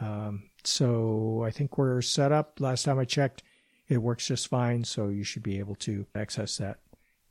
Um, 0.00 0.50
so 0.64 1.42
I 1.46 1.50
think 1.50 1.78
we're 1.78 2.02
set 2.02 2.32
up. 2.32 2.60
Last 2.60 2.84
time 2.84 2.98
I 2.98 3.04
checked, 3.04 3.42
it 3.88 3.98
works 3.98 4.26
just 4.26 4.48
fine. 4.48 4.84
So 4.84 5.08
you 5.08 5.24
should 5.24 5.42
be 5.42 5.58
able 5.58 5.74
to 5.76 6.06
access 6.14 6.56
that 6.58 6.78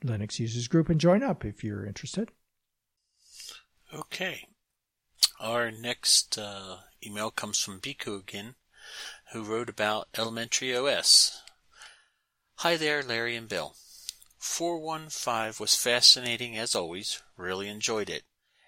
Linux 0.04 0.40
users 0.40 0.68
group 0.68 0.90
and 0.90 1.00
join 1.00 1.24
up 1.24 1.46
if 1.46 1.64
you're 1.64 1.86
interested. 1.86 2.32
Okay. 3.94 4.48
Our 5.40 5.72
next 5.72 6.38
uh, 6.38 6.78
email 7.06 7.32
comes 7.32 7.60
from 7.60 7.80
Bhikhu 7.80 8.20
again, 8.20 8.56
who 9.34 9.44
wrote 9.44 9.70
about 9.70 10.08
Elementary 10.18 10.76
OS. 10.76 11.42
Hi 12.58 12.78
there, 12.78 13.02
Larry 13.02 13.36
and 13.36 13.50
Bill. 13.50 13.76
415 14.38 15.54
was 15.60 15.76
fascinating 15.76 16.58
as 16.58 16.76
always, 16.76 17.22
really 17.38 17.68
enjoyed 17.68 18.10
it. 18.10 18.24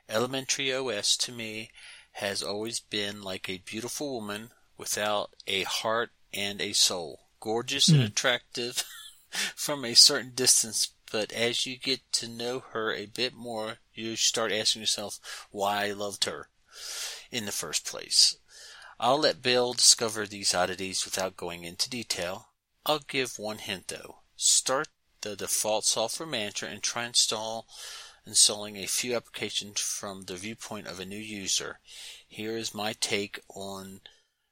Elementary 0.10 0.74
OS 0.74 1.16
to 1.18 1.32
me 1.32 1.70
has 2.14 2.44
always 2.44 2.80
been 2.80 3.22
like 3.22 3.50
a 3.50 3.60
beautiful 3.66 4.14
woman 4.14 4.52
without 4.78 5.32
a 5.48 5.64
heart 5.64 6.12
and 6.34 6.62
a 6.62 6.74
soul. 6.74 7.28
Gorgeous 7.40 7.90
mm. 7.90 7.94
and 7.94 8.02
hmm. 8.02 8.08
attractive 8.08 8.84
from 9.56 9.84
a 9.86 9.94
certain 9.94 10.32
distance 10.34 10.94
but 11.14 11.32
as 11.32 11.68
you 11.68 11.78
get 11.78 12.12
to 12.14 12.28
know 12.28 12.64
her 12.72 12.92
a 12.92 13.06
bit 13.06 13.36
more, 13.36 13.78
you 13.94 14.16
start 14.16 14.52
asking 14.52 14.82
yourself 14.82 15.48
why 15.52 15.86
I 15.86 15.92
loved 15.92 16.26
her 16.26 16.50
in 17.30 17.46
the 17.46 17.52
first 17.52 17.86
place. 17.86 18.36
I'll 19.00 19.20
let 19.20 19.44
Bill 19.44 19.74
discover 19.74 20.26
these 20.26 20.56
oddities 20.56 21.06
without 21.06 21.38
going 21.38 21.66
into 21.66 21.88
detail. 21.88 22.48
I'll 22.84 22.98
give 22.98 23.38
one 23.38 23.60
hint 23.60 23.90
though. 23.90 24.22
Start 24.36 24.88
the 25.22 25.36
default 25.36 25.86
software 25.86 26.28
manager 26.28 26.66
and 26.66 26.82
try 26.82 27.06
install 27.06 27.68
installing 28.26 28.78
a 28.78 28.88
few 28.88 29.16
applications 29.16 29.80
from 29.80 30.24
the 30.24 30.36
viewpoint 30.36 30.88
of 30.88 31.00
a 31.00 31.06
new 31.06 31.18
user. 31.18 31.80
Here 32.28 32.58
is 32.58 32.74
my 32.74 32.94
take 32.94 33.40
on 33.50 34.02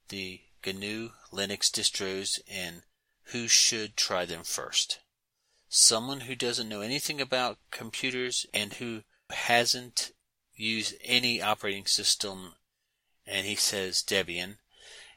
the 0.10 0.42
GNU 0.66 1.12
Linux 1.32 1.72
distros 1.72 2.40
and 2.50 2.84
who 3.26 3.48
should 3.48 3.96
try 3.96 4.26
them 4.26 4.44
first. 4.44 5.00
Someone 5.70 6.22
who 6.22 6.36
doesn't 6.36 6.68
know 6.68 6.82
anything 6.82 7.22
about 7.22 7.60
computers 7.72 8.46
and 8.54 8.74
who 8.74 9.04
hasn't 9.30 10.12
used 10.54 10.96
any 11.04 11.42
operating 11.42 11.86
system, 11.86 12.56
and 13.26 13.48
he 13.48 13.56
says 13.56 14.04
Debian. 14.04 14.58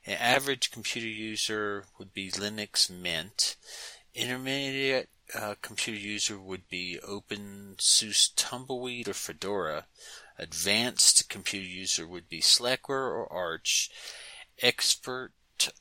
An 0.07 0.17
average 0.19 0.71
computer 0.71 1.09
user 1.09 1.87
would 1.99 2.14
be 2.14 2.31
Linux 2.31 2.88
Mint. 2.88 3.57
Intermediate 4.14 5.09
uh, 5.32 5.54
computer 5.62 5.98
user 5.98 6.38
would 6.38 6.68
be 6.68 6.98
OpenSUSE 7.02 8.32
Tumbleweed 8.37 9.08
or 9.08 9.14
Fedora. 9.14 9.87
Advanced 10.38 11.28
computer 11.28 11.66
user 11.66 12.06
would 12.06 12.28
be 12.28 12.40
Slackware 12.40 13.10
or 13.10 13.32
Arch. 13.32 13.90
Expert 14.60 15.32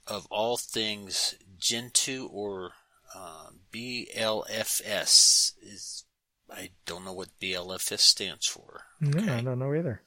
of 0.08 0.28
all 0.30 0.58
things 0.58 1.36
Gentoo 1.58 2.28
or 2.32 2.72
uh, 3.16 3.48
BLFS 3.72 5.54
is. 5.62 6.06
I 6.50 6.70
don't 6.86 7.04
know 7.04 7.14
what 7.14 7.40
BLFS 7.42 8.00
stands 8.00 8.46
for. 8.46 8.84
Okay. 9.04 9.30
I 9.30 9.42
don't 9.42 9.60
know 9.60 9.74
either. 9.74 10.02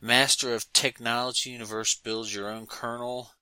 Master 0.00 0.54
of 0.54 0.72
Technology 0.72 1.50
Universe 1.50 1.94
builds 1.96 2.34
your 2.34 2.48
own 2.48 2.66
kernel 2.66 3.32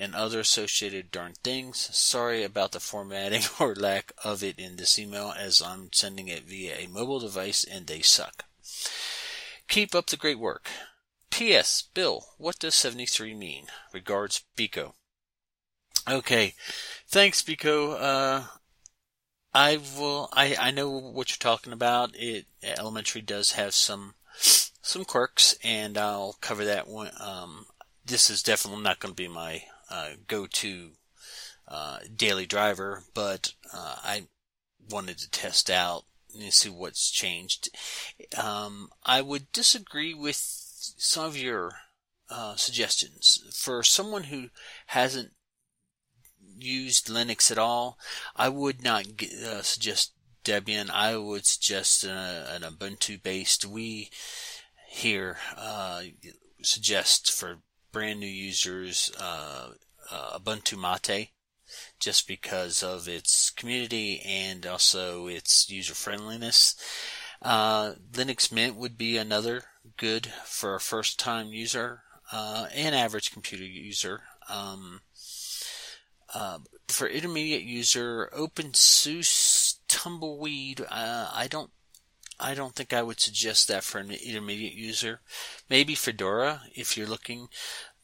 and 0.00 0.14
other 0.14 0.40
associated 0.40 1.10
darn 1.10 1.34
things. 1.44 1.94
Sorry 1.94 2.42
about 2.42 2.72
the 2.72 2.80
formatting 2.80 3.42
or 3.60 3.74
lack 3.74 4.12
of 4.24 4.42
it 4.42 4.58
in 4.58 4.76
this 4.76 4.98
email 4.98 5.34
as 5.38 5.60
I'm 5.60 5.90
sending 5.92 6.26
it 6.26 6.44
via 6.44 6.76
a 6.78 6.88
mobile 6.88 7.20
device 7.20 7.64
and 7.64 7.86
they 7.86 8.00
suck. 8.00 8.46
Keep 9.68 9.94
up 9.94 10.06
the 10.06 10.16
great 10.16 10.38
work. 10.38 10.70
P.S. 11.30 11.84
Bill, 11.94 12.26
what 12.38 12.58
does 12.58 12.74
73 12.74 13.34
mean? 13.34 13.66
Regards, 13.92 14.42
Bhikhu. 14.56 14.94
Okay. 16.08 16.54
Thanks, 17.06 17.42
Bhikhu. 17.42 17.94
Uh, 18.00 18.44
I 19.52 19.78
will, 19.98 20.30
I, 20.32 20.56
I 20.58 20.70
know 20.70 20.88
what 20.90 21.30
you're 21.30 21.36
talking 21.38 21.74
about. 21.74 22.12
It, 22.14 22.46
elementary 22.62 23.20
does 23.20 23.52
have 23.52 23.74
some, 23.74 24.14
some 24.38 25.04
quirks 25.04 25.56
and 25.62 25.98
I'll 25.98 26.36
cover 26.40 26.64
that 26.64 26.88
one. 26.88 27.10
Um, 27.20 27.66
this 28.04 28.30
is 28.30 28.42
definitely 28.42 28.82
not 28.82 28.98
going 28.98 29.12
to 29.12 29.22
be 29.22 29.28
my, 29.28 29.64
go-to, 30.26 30.92
uh, 31.68 31.98
daily 32.14 32.46
driver, 32.46 33.04
but, 33.14 33.52
uh, 33.72 33.96
I 34.02 34.28
wanted 34.90 35.18
to 35.18 35.30
test 35.30 35.70
out 35.70 36.04
and 36.34 36.52
see 36.52 36.68
what's 36.68 37.10
changed. 37.10 37.68
Um, 38.36 38.90
I 39.04 39.20
would 39.20 39.52
disagree 39.52 40.14
with 40.14 40.36
some 40.36 41.24
of 41.24 41.36
your 41.36 41.72
uh, 42.28 42.56
suggestions 42.56 43.42
for 43.52 43.82
someone 43.82 44.24
who 44.24 44.48
hasn't 44.86 45.32
used 46.56 47.08
Linux 47.08 47.50
at 47.50 47.58
all. 47.58 47.98
I 48.36 48.48
would 48.48 48.82
not 48.82 49.06
uh, 49.22 49.62
suggest 49.62 50.12
Debian. 50.44 50.90
I 50.90 51.16
would 51.16 51.46
suggest 51.46 52.04
uh, 52.04 52.46
an 52.48 52.62
Ubuntu 52.62 53.22
based. 53.22 53.64
We 53.64 54.10
here 54.88 55.38
uh, 55.56 56.02
suggest 56.62 57.32
for 57.32 57.58
brand 57.92 58.20
new 58.20 58.26
users 58.26 59.10
uh, 59.20 59.70
uh, 60.10 60.38
Ubuntu 60.38 60.78
Mate 60.78 61.30
just 61.98 62.26
because 62.26 62.82
of 62.82 63.08
its 63.08 63.50
community 63.50 64.20
and 64.24 64.66
also 64.66 65.26
its 65.26 65.70
user 65.70 65.94
friendliness. 65.94 66.74
Uh, 67.42 67.92
Linux 68.12 68.52
Mint 68.52 68.76
would 68.76 68.98
be 68.98 69.16
another 69.16 69.64
good 69.96 70.26
for 70.44 70.74
a 70.74 70.80
first 70.80 71.18
time 71.18 71.48
user 71.48 72.02
uh, 72.32 72.66
and 72.74 72.94
average 72.94 73.32
computer 73.32 73.64
user. 73.64 74.22
Um, 74.48 75.00
uh, 76.34 76.58
for 76.88 77.08
intermediate 77.08 77.62
user, 77.62 78.30
OpenSUSE 78.36 79.78
Tumbleweed, 79.88 80.80
uh, 80.88 81.30
I 81.32 81.48
don't, 81.48 81.70
I 82.40 82.54
don't 82.54 82.74
think 82.74 82.92
I 82.92 83.02
would 83.02 83.20
suggest 83.20 83.68
that 83.68 83.84
for 83.84 83.98
an 83.98 84.10
intermediate 84.10 84.74
user. 84.74 85.20
Maybe 85.68 85.94
Fedora 85.94 86.62
if 86.74 86.96
you're 86.96 87.06
looking, 87.06 87.48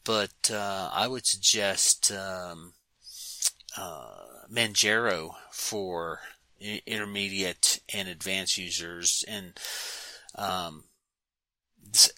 but 0.05 0.51
uh, 0.53 0.90
I 0.92 1.09
would 1.09 1.27
suggest 1.27 2.12
um, 2.12 2.75
uh, 3.77 4.25
Manjaro 4.51 5.35
for 5.51 6.20
intermediate 6.61 7.81
and 7.92 8.09
advanced 8.09 8.59
users, 8.59 9.25
and 9.27 9.59
um, 10.35 10.85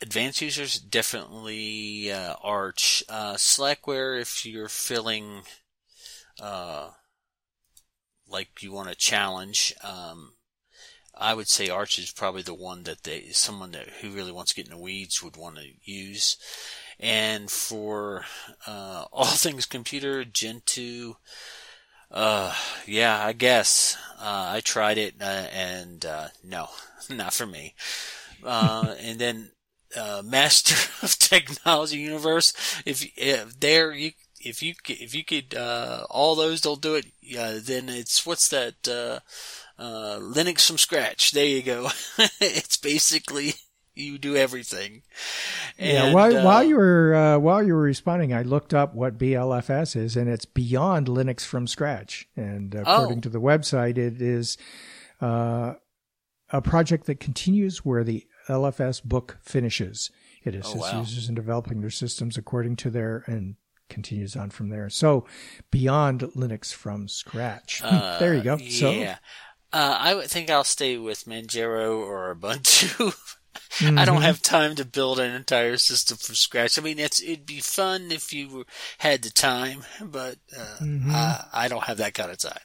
advanced 0.02 0.40
users 0.40 0.78
definitely 0.78 2.12
uh, 2.12 2.34
Arch. 2.42 3.04
Uh, 3.08 3.34
Slackware 3.34 4.20
if 4.20 4.44
you're 4.44 4.68
feeling 4.68 5.42
uh, 6.40 6.90
like 8.26 8.62
you 8.62 8.72
want 8.72 8.90
a 8.90 8.94
challenge. 8.94 9.74
Um, 9.82 10.32
I 11.18 11.34
would 11.34 11.48
say 11.48 11.68
Arch 11.68 11.98
is 11.98 12.10
probably 12.10 12.42
the 12.42 12.54
one 12.54 12.84
that 12.84 13.02
they 13.02 13.28
someone 13.30 13.72
that 13.72 13.88
who 14.00 14.10
really 14.10 14.32
wants 14.32 14.52
to 14.52 14.56
get 14.56 14.66
in 14.66 14.76
the 14.76 14.82
weeds 14.82 15.22
would 15.22 15.36
want 15.36 15.56
to 15.56 15.66
use. 15.82 16.36
And 17.00 17.50
for 17.50 18.24
uh, 18.66 19.04
all 19.12 19.24
things 19.26 19.66
computer, 19.66 20.24
Gentoo. 20.24 21.14
Uh, 22.10 22.54
yeah, 22.86 23.24
I 23.24 23.32
guess. 23.32 23.96
Uh, 24.18 24.52
I 24.54 24.60
tried 24.60 24.98
it, 24.98 25.14
uh, 25.20 25.46
and, 25.52 26.04
uh, 26.04 26.28
no, 26.42 26.68
not 27.10 27.34
for 27.34 27.46
me. 27.46 27.74
Uh, 28.42 28.94
and 29.00 29.18
then, 29.18 29.50
Master 30.24 30.74
of 31.02 31.18
Technology 31.18 31.98
Universe, 31.98 32.52
if, 32.86 33.06
if 33.16 33.58
there, 33.60 33.92
you, 33.92 34.12
if 34.40 34.62
you, 34.62 34.74
if 34.86 35.14
you 35.14 35.24
could, 35.24 35.54
all 35.56 36.34
those 36.34 36.60
don't 36.60 36.80
do 36.80 36.94
it, 36.94 37.06
then 37.66 37.88
it's, 37.88 38.24
what's 38.24 38.48
that, 38.48 39.22
uh, 39.78 40.18
Linux 40.20 40.66
from 40.66 40.78
scratch. 40.78 41.32
There 41.32 41.46
you 41.46 41.62
go. 41.62 41.90
it's 42.40 42.76
basically, 42.76 43.54
you 43.94 44.18
do 44.18 44.36
everything. 44.36 45.02
And, 45.78 45.92
yeah, 45.92 46.12
while, 46.12 46.36
uh, 46.36 46.44
while 46.44 46.64
you 46.64 46.76
were 46.76 47.14
uh, 47.14 47.38
while 47.38 47.62
you 47.62 47.74
were 47.74 47.82
responding, 47.82 48.32
I 48.32 48.42
looked 48.42 48.74
up 48.74 48.94
what 48.94 49.18
BLFS 49.18 49.96
is, 49.96 50.16
and 50.16 50.28
it's 50.28 50.44
Beyond 50.44 51.06
Linux 51.06 51.44
from 51.44 51.66
Scratch. 51.66 52.28
And 52.36 52.74
according 52.74 53.18
oh. 53.18 53.22
to 53.22 53.28
the 53.28 53.40
website, 53.40 53.98
it 53.98 54.20
is 54.20 54.58
uh, 55.20 55.74
a 56.50 56.62
project 56.62 57.06
that 57.06 57.20
continues 57.20 57.84
where 57.84 58.04
the 58.04 58.26
LFS 58.48 59.02
book 59.04 59.38
finishes. 59.42 60.10
It 60.44 60.54
assists 60.54 60.76
oh, 60.76 60.92
wow. 60.92 61.00
users 61.00 61.28
in 61.28 61.34
developing 61.34 61.80
their 61.80 61.90
systems 61.90 62.36
according 62.36 62.76
to 62.76 62.90
their 62.90 63.24
and 63.26 63.56
continues 63.88 64.36
on 64.36 64.50
from 64.50 64.68
there. 64.68 64.88
So 64.90 65.26
beyond 65.70 66.20
Linux 66.20 66.72
from 66.72 67.08
scratch. 67.08 67.80
Uh, 67.82 68.18
there 68.20 68.34
you 68.34 68.42
go. 68.42 68.56
Yeah. 68.56 68.70
So, 68.70 69.18
uh, 69.72 69.96
I 69.98 70.14
would 70.14 70.28
think 70.28 70.50
I'll 70.50 70.64
stay 70.64 70.96
with 70.96 71.24
Manjaro 71.24 71.98
or 71.98 72.34
Ubuntu 72.34 73.12
Mm-hmm. 73.70 73.98
I 73.98 74.04
don't 74.04 74.16
mm-hmm. 74.16 74.24
have 74.24 74.42
time 74.42 74.74
to 74.76 74.84
build 74.84 75.18
an 75.18 75.34
entire 75.34 75.76
system 75.76 76.16
from 76.16 76.34
scratch. 76.34 76.78
I 76.78 76.82
mean, 76.82 76.98
it's 76.98 77.22
it'd 77.22 77.46
be 77.46 77.60
fun 77.60 78.10
if 78.10 78.32
you 78.32 78.64
had 78.98 79.22
the 79.22 79.30
time, 79.30 79.84
but 80.00 80.36
uh, 80.56 80.78
mm-hmm. 80.82 81.10
I, 81.12 81.44
I, 81.52 81.68
don't 81.68 81.84
have 81.84 81.98
that 81.98 82.14
kind 82.14 82.30
of 82.30 82.38
time. 82.38 82.60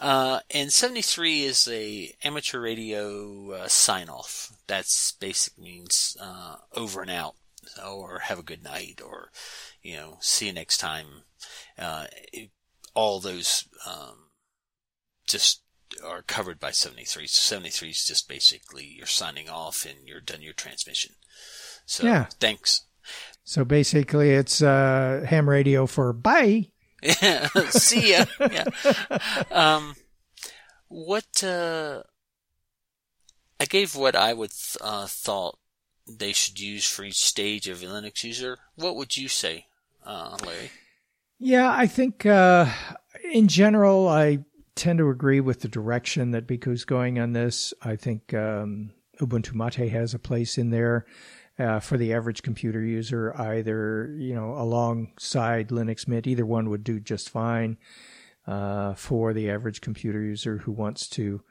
Uh, 0.00 0.40
and 0.50 0.72
73 0.72 1.44
is 1.44 1.68
a 1.68 2.14
amateur 2.24 2.60
radio 2.60 3.52
uh, 3.52 3.68
sign 3.68 4.08
off. 4.08 4.52
That's 4.66 5.12
basic 5.12 5.58
means 5.58 6.16
uh, 6.20 6.56
over 6.74 7.02
and 7.02 7.10
out, 7.10 7.34
or 7.86 8.20
have 8.20 8.38
a 8.38 8.44
good 8.44 8.62
night, 8.62 9.00
or 9.04 9.30
you 9.82 9.96
know, 9.96 10.18
see 10.20 10.46
you 10.46 10.52
next 10.52 10.78
time. 10.78 11.06
Uh, 11.78 12.06
it, 12.32 12.50
all 12.94 13.18
those 13.18 13.66
um, 13.86 14.28
just 15.26 15.63
are 16.02 16.22
covered 16.22 16.58
by 16.58 16.70
73. 16.70 17.26
73 17.26 17.90
is 17.90 18.04
just 18.04 18.28
basically 18.28 18.84
you're 18.84 19.06
signing 19.06 19.48
off 19.48 19.84
and 19.84 20.06
you're 20.06 20.20
done 20.20 20.42
your 20.42 20.52
transmission. 20.52 21.14
So 21.86 22.06
yeah. 22.06 22.26
thanks. 22.40 22.82
So 23.44 23.64
basically 23.64 24.30
it's 24.30 24.62
uh, 24.62 25.24
ham 25.28 25.48
radio 25.48 25.86
for 25.86 26.12
bye. 26.12 26.68
Yeah, 27.02 27.48
See 27.70 28.12
ya. 28.12 28.24
yeah. 28.40 28.64
Um, 29.50 29.94
what, 30.88 31.44
uh, 31.44 32.02
I 33.60 33.66
gave 33.66 33.94
what 33.94 34.16
I 34.16 34.32
would, 34.32 34.52
uh, 34.80 35.06
thought 35.06 35.58
they 36.08 36.32
should 36.32 36.58
use 36.58 36.88
for 36.88 37.04
each 37.04 37.22
stage 37.22 37.68
of 37.68 37.82
a 37.82 37.86
Linux 37.86 38.24
user. 38.24 38.58
What 38.76 38.96
would 38.96 39.16
you 39.16 39.28
say, 39.28 39.66
uh, 40.04 40.38
Larry? 40.44 40.70
Yeah, 41.38 41.70
I 41.70 41.86
think, 41.86 42.24
uh, 42.24 42.66
in 43.32 43.48
general, 43.48 44.08
I 44.08 44.38
tend 44.74 44.98
to 44.98 45.08
agree 45.08 45.40
with 45.40 45.60
the 45.60 45.68
direction 45.68 46.32
that 46.32 46.46
Bhikhu's 46.46 46.84
going 46.84 47.18
on 47.18 47.32
this. 47.32 47.72
I 47.82 47.96
think 47.96 48.34
um, 48.34 48.92
Ubuntu 49.20 49.54
Mate 49.54 49.90
has 49.90 50.14
a 50.14 50.18
place 50.18 50.58
in 50.58 50.70
there 50.70 51.06
uh, 51.58 51.80
for 51.80 51.96
the 51.96 52.12
average 52.12 52.42
computer 52.42 52.82
user, 52.82 53.34
either 53.40 54.14
you 54.18 54.34
know 54.34 54.54
alongside 54.54 55.68
Linux 55.68 56.08
Mint. 56.08 56.26
Either 56.26 56.46
one 56.46 56.68
would 56.70 56.84
do 56.84 56.98
just 56.98 57.30
fine 57.30 57.76
uh, 58.46 58.94
for 58.94 59.32
the 59.32 59.50
average 59.50 59.80
computer 59.80 60.20
user 60.20 60.58
who 60.58 60.72
wants 60.72 61.08
to 61.10 61.42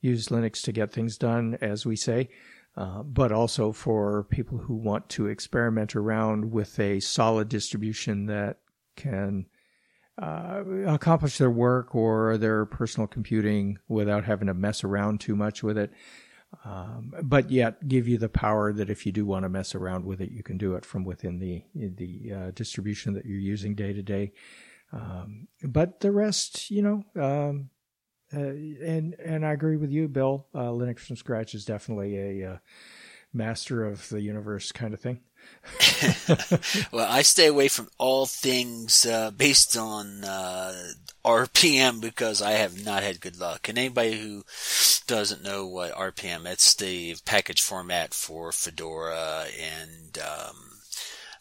use 0.00 0.28
Linux 0.28 0.60
to 0.62 0.72
get 0.72 0.92
things 0.92 1.16
done, 1.16 1.56
as 1.60 1.86
we 1.86 1.96
say. 1.96 2.28
Uh, 2.76 3.04
but 3.04 3.30
also 3.30 3.70
for 3.70 4.24
people 4.24 4.58
who 4.58 4.74
want 4.74 5.08
to 5.08 5.28
experiment 5.28 5.94
around 5.94 6.50
with 6.50 6.78
a 6.80 6.98
solid 6.98 7.48
distribution 7.48 8.26
that 8.26 8.58
can 8.96 9.46
uh, 10.20 10.62
accomplish 10.86 11.38
their 11.38 11.50
work 11.50 11.94
or 11.94 12.38
their 12.38 12.66
personal 12.66 13.06
computing 13.06 13.78
without 13.88 14.24
having 14.24 14.46
to 14.46 14.54
mess 14.54 14.84
around 14.84 15.20
too 15.20 15.34
much 15.34 15.62
with 15.62 15.76
it. 15.76 15.92
Um, 16.64 17.12
but 17.22 17.50
yet 17.50 17.88
give 17.88 18.06
you 18.06 18.16
the 18.16 18.28
power 18.28 18.72
that 18.72 18.88
if 18.88 19.06
you 19.06 19.12
do 19.12 19.26
want 19.26 19.42
to 19.44 19.48
mess 19.48 19.74
around 19.74 20.04
with 20.04 20.20
it, 20.20 20.30
you 20.30 20.44
can 20.44 20.56
do 20.56 20.76
it 20.76 20.84
from 20.84 21.04
within 21.04 21.40
the 21.40 21.64
the 21.74 22.32
uh, 22.32 22.50
distribution 22.52 23.14
that 23.14 23.26
you're 23.26 23.38
using 23.38 23.74
day 23.74 23.92
to 23.92 24.02
day. 24.02 24.32
Um, 24.92 25.48
but 25.64 25.98
the 25.98 26.12
rest, 26.12 26.70
you 26.70 26.82
know, 26.82 27.04
um, 27.20 27.70
uh, 28.32 28.38
and 28.38 29.14
and 29.14 29.44
I 29.44 29.52
agree 29.52 29.76
with 29.76 29.90
you, 29.90 30.06
Bill. 30.06 30.46
Uh, 30.54 30.70
Linux 30.70 31.00
from 31.00 31.16
scratch 31.16 31.54
is 31.54 31.64
definitely 31.64 32.42
a 32.42 32.52
uh, 32.52 32.58
master 33.32 33.84
of 33.84 34.08
the 34.08 34.20
universe 34.20 34.70
kind 34.70 34.94
of 34.94 35.00
thing. 35.00 35.20
well, 36.92 37.10
I 37.10 37.22
stay 37.22 37.46
away 37.46 37.68
from 37.68 37.88
all 37.98 38.26
things 38.26 39.06
uh, 39.06 39.30
based 39.30 39.76
on 39.76 40.24
uh, 40.24 40.92
RPM 41.24 42.00
because 42.00 42.42
I 42.42 42.52
have 42.52 42.84
not 42.84 43.02
had 43.02 43.20
good 43.20 43.38
luck. 43.38 43.68
And 43.68 43.78
anybody 43.78 44.20
who 44.20 44.44
doesn't 45.06 45.42
know 45.42 45.66
what 45.66 45.94
RPM, 45.94 46.46
it's 46.46 46.74
the 46.74 47.16
package 47.24 47.62
format 47.62 48.12
for 48.12 48.52
Fedora 48.52 49.46
and 49.58 50.18
um, 50.18 50.56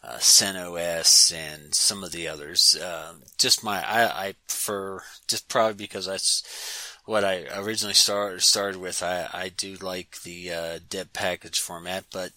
uh, 0.03 0.17
CentOS 0.17 1.33
and 1.33 1.73
some 1.73 2.03
of 2.03 2.11
the 2.11 2.27
others. 2.27 2.77
Uh, 2.81 3.13
just 3.37 3.63
my, 3.63 3.83
I, 3.85 4.27
I 4.27 4.35
prefer 4.47 5.01
just 5.27 5.49
probably 5.49 5.75
because 5.75 6.05
that's 6.05 6.92
what 7.05 7.23
I 7.23 7.45
originally 7.55 7.93
started 7.93 8.41
started 8.41 8.79
with. 8.79 9.03
I 9.03 9.29
I 9.33 9.49
do 9.49 9.75
like 9.75 10.21
the 10.21 10.51
uh, 10.51 10.79
deb 10.89 11.13
package 11.13 11.59
format, 11.59 12.05
but 12.11 12.31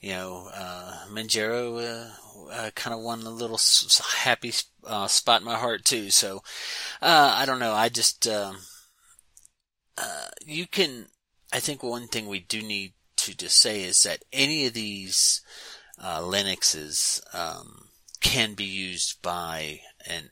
you 0.00 0.12
know, 0.12 0.48
uh, 0.54 1.06
Manjaro 1.10 1.82
uh, 1.82 2.50
uh, 2.50 2.70
kind 2.74 2.94
of 2.94 3.00
won 3.00 3.22
a 3.22 3.30
little 3.30 3.60
happy 4.18 4.52
uh, 4.84 5.06
spot 5.06 5.40
in 5.40 5.46
my 5.46 5.56
heart 5.56 5.84
too. 5.84 6.10
So 6.10 6.42
uh, 7.02 7.34
I 7.36 7.46
don't 7.46 7.58
know. 7.58 7.72
I 7.72 7.88
just 7.88 8.26
um, 8.26 8.58
uh, 9.98 10.28
you 10.44 10.66
can. 10.66 11.06
I 11.52 11.60
think 11.60 11.82
one 11.82 12.08
thing 12.08 12.26
we 12.26 12.40
do 12.40 12.62
need 12.62 12.92
to 13.18 13.36
just 13.36 13.60
say 13.60 13.82
is 13.82 14.02
that 14.02 14.24
any 14.32 14.66
of 14.66 14.72
these 14.74 15.42
uh, 15.98 16.20
Linuxes 16.20 17.22
um, 17.34 17.88
can 18.20 18.54
be 18.54 18.64
used 18.64 19.22
by 19.22 19.80
an 20.06 20.30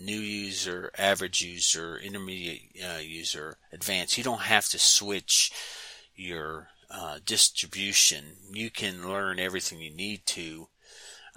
new 0.00 0.18
user, 0.18 0.90
average 0.96 1.40
user, 1.40 1.96
intermediate 1.98 2.76
uh, 2.84 2.98
user, 2.98 3.56
advanced. 3.72 4.18
You 4.18 4.24
don't 4.24 4.40
have 4.42 4.68
to 4.70 4.78
switch 4.78 5.52
your 6.14 6.68
uh, 6.90 7.18
distribution. 7.24 8.24
You 8.52 8.70
can 8.70 9.08
learn 9.08 9.38
everything 9.38 9.80
you 9.80 9.94
need 9.94 10.26
to 10.26 10.68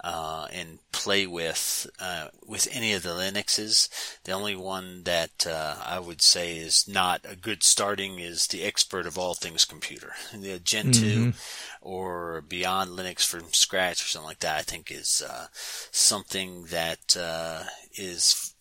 uh, 0.02 0.48
and 0.52 0.78
play 0.90 1.26
with 1.26 1.88
uh, 2.00 2.28
with 2.46 2.68
any 2.72 2.92
of 2.92 3.02
the 3.02 3.10
Linuxes. 3.10 3.88
The 4.24 4.32
only 4.32 4.56
one 4.56 5.04
that 5.04 5.46
uh, 5.46 5.76
I 5.84 5.98
would 6.00 6.20
say 6.20 6.56
is 6.56 6.88
not 6.88 7.20
a 7.24 7.36
good 7.36 7.62
starting 7.62 8.18
is 8.18 8.46
the 8.46 8.64
expert 8.64 9.06
of 9.06 9.16
all 9.16 9.34
things 9.34 9.64
computer, 9.64 10.12
the 10.32 10.58
Gentoo 10.58 11.32
mm-hmm. 11.32 11.38
or 11.80 12.42
Beyond 12.42 12.90
Linux 12.90 13.24
from 13.24 13.52
scratch 13.52 14.02
or 14.02 14.08
something 14.08 14.28
like 14.28 14.40
that. 14.40 14.58
I 14.58 14.62
think 14.62 14.90
is 14.90 15.22
uh, 15.26 15.46
something 15.52 16.64
that 16.70 17.16
uh, 17.16 17.64
is 17.96 18.54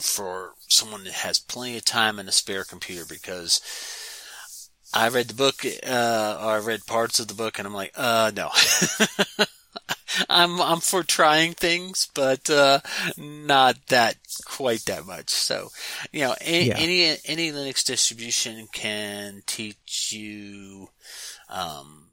for 0.00 0.54
someone 0.68 1.04
that 1.04 1.12
has 1.12 1.38
plenty 1.38 1.76
of 1.76 1.84
time 1.84 2.18
and 2.18 2.28
a 2.28 2.32
spare 2.32 2.64
computer 2.64 3.04
because 3.08 3.60
I 4.92 5.08
read 5.08 5.28
the 5.28 5.34
book, 5.34 5.64
uh, 5.64 6.38
or 6.40 6.52
I 6.52 6.58
read 6.58 6.86
parts 6.86 7.20
of 7.20 7.28
the 7.28 7.34
book 7.34 7.58
and 7.58 7.66
I'm 7.66 7.74
like, 7.74 7.92
uh, 7.96 8.32
no. 8.34 8.50
I'm 10.28 10.60
I'm 10.60 10.80
for 10.80 11.02
trying 11.02 11.54
things, 11.54 12.08
but 12.14 12.48
uh, 12.50 12.80
not 13.16 13.76
that 13.88 14.16
quite 14.44 14.84
that 14.86 15.06
much. 15.06 15.30
So, 15.30 15.70
you 16.12 16.20
know, 16.20 16.34
any 16.40 16.68
yeah. 16.68 16.76
any, 16.78 17.16
any 17.24 17.52
Linux 17.52 17.84
distribution 17.84 18.68
can 18.72 19.42
teach 19.46 20.12
you 20.12 20.88
um, 21.48 22.10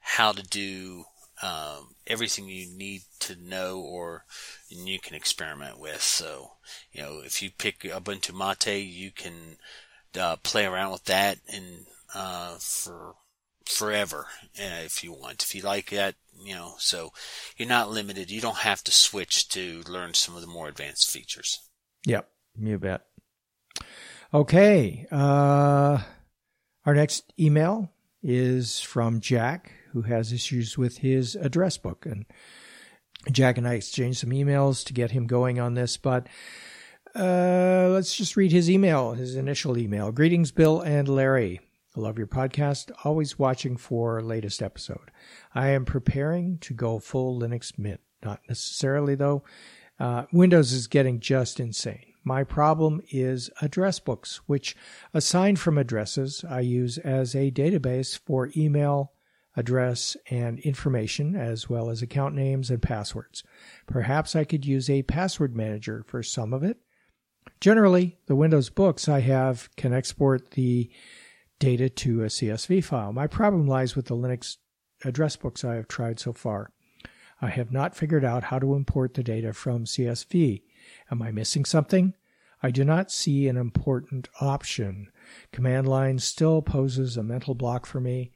how 0.00 0.32
to 0.32 0.42
do 0.42 1.04
um, 1.42 1.94
everything 2.06 2.48
you 2.48 2.66
need 2.66 3.02
to 3.20 3.36
know, 3.36 3.80
or 3.80 4.24
you 4.68 4.98
can 4.98 5.14
experiment 5.14 5.78
with. 5.78 6.02
So, 6.02 6.52
you 6.92 7.02
know, 7.02 7.20
if 7.24 7.42
you 7.42 7.50
pick 7.50 7.80
Ubuntu 7.80 8.32
Mate, 8.32 8.80
you 8.80 9.10
can 9.10 9.58
uh, 10.18 10.36
play 10.36 10.64
around 10.64 10.92
with 10.92 11.04
that 11.04 11.38
and 11.52 11.86
uh, 12.14 12.56
for 12.58 13.16
forever 13.66 14.26
uh, 14.58 14.82
if 14.84 15.02
you 15.02 15.12
want. 15.12 15.42
If 15.42 15.54
you 15.54 15.62
like 15.62 15.90
that, 15.90 16.14
you 16.42 16.54
know, 16.54 16.74
so 16.78 17.12
you're 17.56 17.68
not 17.68 17.90
limited. 17.90 18.30
You 18.30 18.40
don't 18.40 18.58
have 18.58 18.82
to 18.84 18.92
switch 18.92 19.48
to 19.50 19.82
learn 19.88 20.14
some 20.14 20.34
of 20.34 20.40
the 20.40 20.46
more 20.46 20.68
advanced 20.68 21.10
features. 21.10 21.60
Yep, 22.06 22.28
you 22.58 22.78
bet. 22.78 23.06
Okay, 24.32 25.06
uh, 25.10 25.98
our 26.84 26.94
next 26.94 27.32
email 27.38 27.90
is 28.22 28.80
from 28.80 29.20
Jack, 29.20 29.72
who 29.92 30.02
has 30.02 30.32
issues 30.32 30.76
with 30.76 30.98
his 30.98 31.36
address 31.36 31.78
book, 31.78 32.04
and 32.06 32.26
Jack 33.30 33.58
and 33.58 33.66
I 33.66 33.74
exchanged 33.74 34.18
some 34.18 34.30
emails 34.30 34.84
to 34.86 34.92
get 34.92 35.12
him 35.12 35.26
going 35.26 35.58
on 35.58 35.74
this, 35.74 35.96
but. 35.96 36.28
Uh, 37.16 37.90
let's 37.92 38.16
just 38.16 38.36
read 38.36 38.50
his 38.50 38.68
email, 38.68 39.12
his 39.12 39.36
initial 39.36 39.78
email. 39.78 40.10
Greetings, 40.10 40.50
Bill 40.50 40.80
and 40.80 41.06
Larry. 41.06 41.60
I 41.96 42.00
love 42.00 42.18
your 42.18 42.26
podcast. 42.26 42.90
Always 43.04 43.38
watching 43.38 43.76
for 43.76 44.20
latest 44.20 44.62
episode. 44.62 45.12
I 45.54 45.68
am 45.68 45.84
preparing 45.84 46.58
to 46.58 46.74
go 46.74 46.98
full 46.98 47.38
Linux 47.38 47.78
Mint. 47.78 48.00
Not 48.24 48.40
necessarily 48.48 49.14
though. 49.14 49.44
Uh, 50.00 50.24
Windows 50.32 50.72
is 50.72 50.88
getting 50.88 51.20
just 51.20 51.60
insane. 51.60 52.14
My 52.24 52.42
problem 52.42 53.00
is 53.10 53.50
address 53.60 54.00
books, 54.00 54.40
which, 54.46 54.74
aside 55.12 55.58
from 55.58 55.78
addresses, 55.78 56.44
I 56.48 56.60
use 56.60 56.98
as 56.98 57.34
a 57.34 57.50
database 57.50 58.18
for 58.18 58.50
email, 58.56 59.12
address, 59.56 60.16
and 60.30 60.58
information, 60.60 61.36
as 61.36 61.68
well 61.68 61.90
as 61.90 62.02
account 62.02 62.34
names 62.34 62.70
and 62.70 62.82
passwords. 62.82 63.44
Perhaps 63.86 64.34
I 64.34 64.44
could 64.44 64.64
use 64.64 64.88
a 64.88 65.02
password 65.02 65.54
manager 65.54 66.02
for 66.08 66.22
some 66.22 66.52
of 66.52 66.64
it. 66.64 66.78
Generally, 67.60 68.18
the 68.26 68.34
Windows 68.34 68.70
books 68.70 69.06
I 69.06 69.20
have 69.20 69.68
can 69.76 69.92
export 69.92 70.52
the 70.52 70.90
data 71.64 71.88
to 71.88 72.22
a 72.22 72.26
CSV 72.26 72.84
file. 72.84 73.10
My 73.10 73.26
problem 73.26 73.66
lies 73.66 73.96
with 73.96 74.04
the 74.04 74.14
Linux 74.14 74.58
address 75.02 75.34
books 75.34 75.64
I 75.64 75.76
have 75.76 75.88
tried 75.88 76.20
so 76.20 76.34
far. 76.34 76.70
I 77.40 77.48
have 77.48 77.72
not 77.72 77.96
figured 77.96 78.22
out 78.22 78.44
how 78.44 78.58
to 78.58 78.74
import 78.74 79.14
the 79.14 79.22
data 79.22 79.54
from 79.54 79.86
CSV. 79.86 80.62
Am 81.10 81.22
I 81.22 81.30
missing 81.30 81.64
something? 81.64 82.12
I 82.62 82.70
do 82.70 82.84
not 82.84 83.10
see 83.10 83.48
an 83.48 83.56
important 83.56 84.28
option. 84.42 85.10
Command 85.52 85.88
line 85.88 86.18
still 86.18 86.60
poses 86.60 87.16
a 87.16 87.22
mental 87.22 87.54
block 87.54 87.86
for 87.86 87.98
me. 87.98 88.30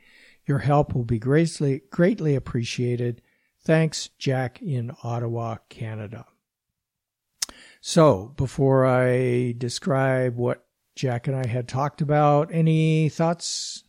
Your 0.46 0.60
help 0.60 0.94
will 0.94 1.04
be 1.04 1.18
greatly, 1.18 1.82
greatly 1.90 2.34
appreciated. 2.34 3.20
Thanks, 3.60 4.08
Jack 4.18 4.62
in 4.62 4.90
Ottawa, 5.02 5.56
Canada. 5.68 6.24
So, 7.82 8.32
before 8.38 8.86
I 8.86 9.54
describe 9.58 10.36
what 10.36 10.64
Jack 10.98 11.28
and 11.28 11.36
I 11.36 11.46
had 11.46 11.68
talked 11.68 12.00
about. 12.00 12.52
Any 12.52 13.08
thoughts 13.08 13.84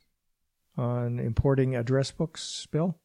on 0.78 1.20
importing 1.20 1.76
address 1.76 2.12
books, 2.12 2.68
Bill? 2.70 3.00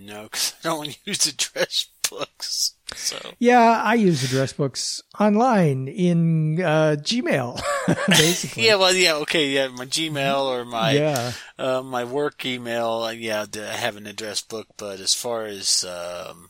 No, 0.00 0.22
because 0.22 0.54
I 0.64 0.68
don't 0.68 0.98
use 1.04 1.26
address 1.26 1.88
books. 2.08 2.76
So 2.94 3.18
yeah, 3.38 3.82
I 3.84 3.94
use 3.94 4.24
address 4.24 4.54
books 4.54 5.02
online 5.20 5.86
in 5.86 6.62
uh, 6.62 6.96
Gmail, 6.98 7.60
basically. 8.08 8.66
yeah, 8.66 8.76
well, 8.76 8.94
yeah, 8.94 9.14
okay, 9.16 9.50
yeah, 9.50 9.68
my 9.68 9.84
Gmail 9.84 10.40
or 10.40 10.64
my 10.64 10.92
yeah. 10.92 11.32
Uh, 11.58 11.82
my 11.82 12.04
work 12.04 12.46
email. 12.46 13.02
Uh, 13.02 13.10
yeah, 13.10 13.44
I 13.54 13.76
have 13.76 13.96
an 13.96 14.06
address 14.06 14.40
book, 14.40 14.66
but 14.78 14.98
as 14.98 15.12
far 15.12 15.44
as 15.44 15.84
um, 15.84 16.48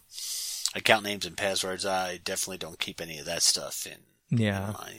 account 0.76 1.02
names 1.02 1.26
and 1.26 1.37
passwords, 1.37 1.85
I 1.85 2.20
definitely 2.22 2.59
don't 2.59 2.78
keep 2.78 3.00
any 3.00 3.18
of 3.18 3.26
that 3.26 3.42
stuff 3.42 3.88
in. 3.88 4.38
Yeah. 4.38 4.68
In 4.68 4.72
my 4.74 4.92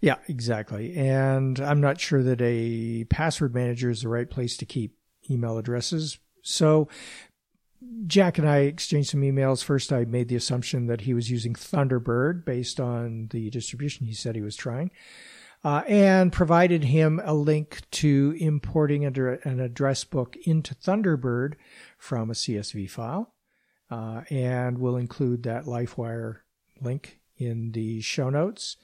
yeah, 0.00 0.16
exactly. 0.28 0.96
And 0.96 1.60
I'm 1.60 1.80
not 1.80 2.00
sure 2.00 2.22
that 2.22 2.40
a 2.40 3.04
password 3.04 3.54
manager 3.54 3.90
is 3.90 4.02
the 4.02 4.08
right 4.08 4.28
place 4.28 4.56
to 4.58 4.66
keep 4.66 4.96
email 5.30 5.58
addresses. 5.58 6.18
So 6.42 6.88
Jack 8.06 8.38
and 8.38 8.48
I 8.48 8.58
exchanged 8.60 9.10
some 9.10 9.22
emails. 9.22 9.62
First, 9.64 9.92
I 9.92 10.04
made 10.04 10.28
the 10.28 10.36
assumption 10.36 10.86
that 10.86 11.02
he 11.02 11.14
was 11.14 11.30
using 11.30 11.54
Thunderbird 11.54 12.44
based 12.44 12.80
on 12.80 13.28
the 13.30 13.50
distribution 13.50 14.06
he 14.06 14.14
said 14.14 14.34
he 14.34 14.42
was 14.42 14.56
trying. 14.56 14.90
uh, 15.62 15.82
and 15.86 16.32
provided 16.32 16.84
him 16.84 17.20
a 17.24 17.34
link 17.34 17.82
to 17.90 18.34
importing 18.38 19.04
an 19.04 19.60
address 19.60 20.04
book 20.04 20.36
into 20.44 20.74
Thunderbird 20.74 21.54
from 21.98 22.30
a 22.30 22.34
CSV 22.34 22.88
file. 22.90 23.34
Uh, 23.90 24.22
and 24.30 24.78
we'll 24.78 24.96
include 24.96 25.42
that 25.42 25.64
LifeWire 25.64 26.38
link 26.80 27.20
in 27.36 27.72
the 27.72 28.00
show 28.00 28.30
notes. 28.30 28.76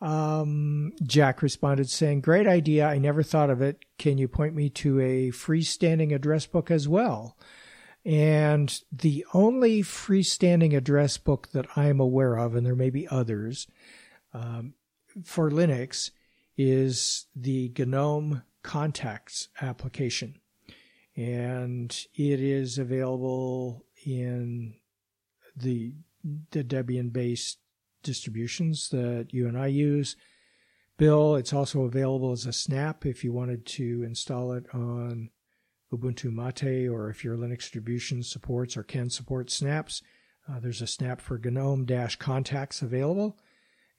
Um, 0.00 0.92
Jack 1.02 1.42
responded 1.42 1.90
saying, 1.90 2.22
Great 2.22 2.46
idea. 2.46 2.86
I 2.86 2.98
never 2.98 3.22
thought 3.22 3.50
of 3.50 3.60
it. 3.60 3.84
Can 3.98 4.18
you 4.18 4.28
point 4.28 4.54
me 4.54 4.70
to 4.70 5.00
a 5.00 5.30
freestanding 5.30 6.14
address 6.14 6.46
book 6.46 6.70
as 6.70 6.88
well? 6.88 7.36
And 8.04 8.80
the 8.90 9.26
only 9.34 9.82
freestanding 9.82 10.74
address 10.74 11.18
book 11.18 11.50
that 11.52 11.66
I'm 11.76 12.00
aware 12.00 12.36
of, 12.38 12.54
and 12.54 12.64
there 12.64 12.74
may 12.74 12.88
be 12.88 13.06
others, 13.08 13.66
um, 14.32 14.74
for 15.22 15.50
Linux 15.50 16.10
is 16.56 17.26
the 17.36 17.72
GNOME 17.76 18.42
Contacts 18.62 19.48
application. 19.60 20.36
And 21.16 21.90
it 22.14 22.40
is 22.40 22.78
available 22.78 23.84
in 24.06 24.76
the, 25.54 25.92
the 26.52 26.64
Debian 26.64 27.12
based 27.12 27.58
distributions 28.02 28.88
that 28.90 29.28
you 29.30 29.46
and 29.46 29.58
I 29.58 29.68
use. 29.68 30.16
Bill, 30.98 31.36
it's 31.36 31.52
also 31.52 31.82
available 31.82 32.32
as 32.32 32.46
a 32.46 32.52
snap 32.52 33.06
if 33.06 33.24
you 33.24 33.32
wanted 33.32 33.64
to 33.66 34.02
install 34.04 34.52
it 34.52 34.66
on 34.74 35.30
Ubuntu 35.92 36.32
Mate 36.32 36.88
or 36.88 37.08
if 37.08 37.24
your 37.24 37.36
Linux 37.36 37.60
distribution 37.60 38.22
supports 38.22 38.76
or 38.76 38.82
can 38.82 39.10
support 39.10 39.50
snaps. 39.50 40.02
Uh, 40.48 40.60
there's 40.60 40.82
a 40.82 40.86
snap 40.86 41.20
for 41.20 41.38
GNOME 41.38 41.86
contacts 42.18 42.82
available. 42.82 43.38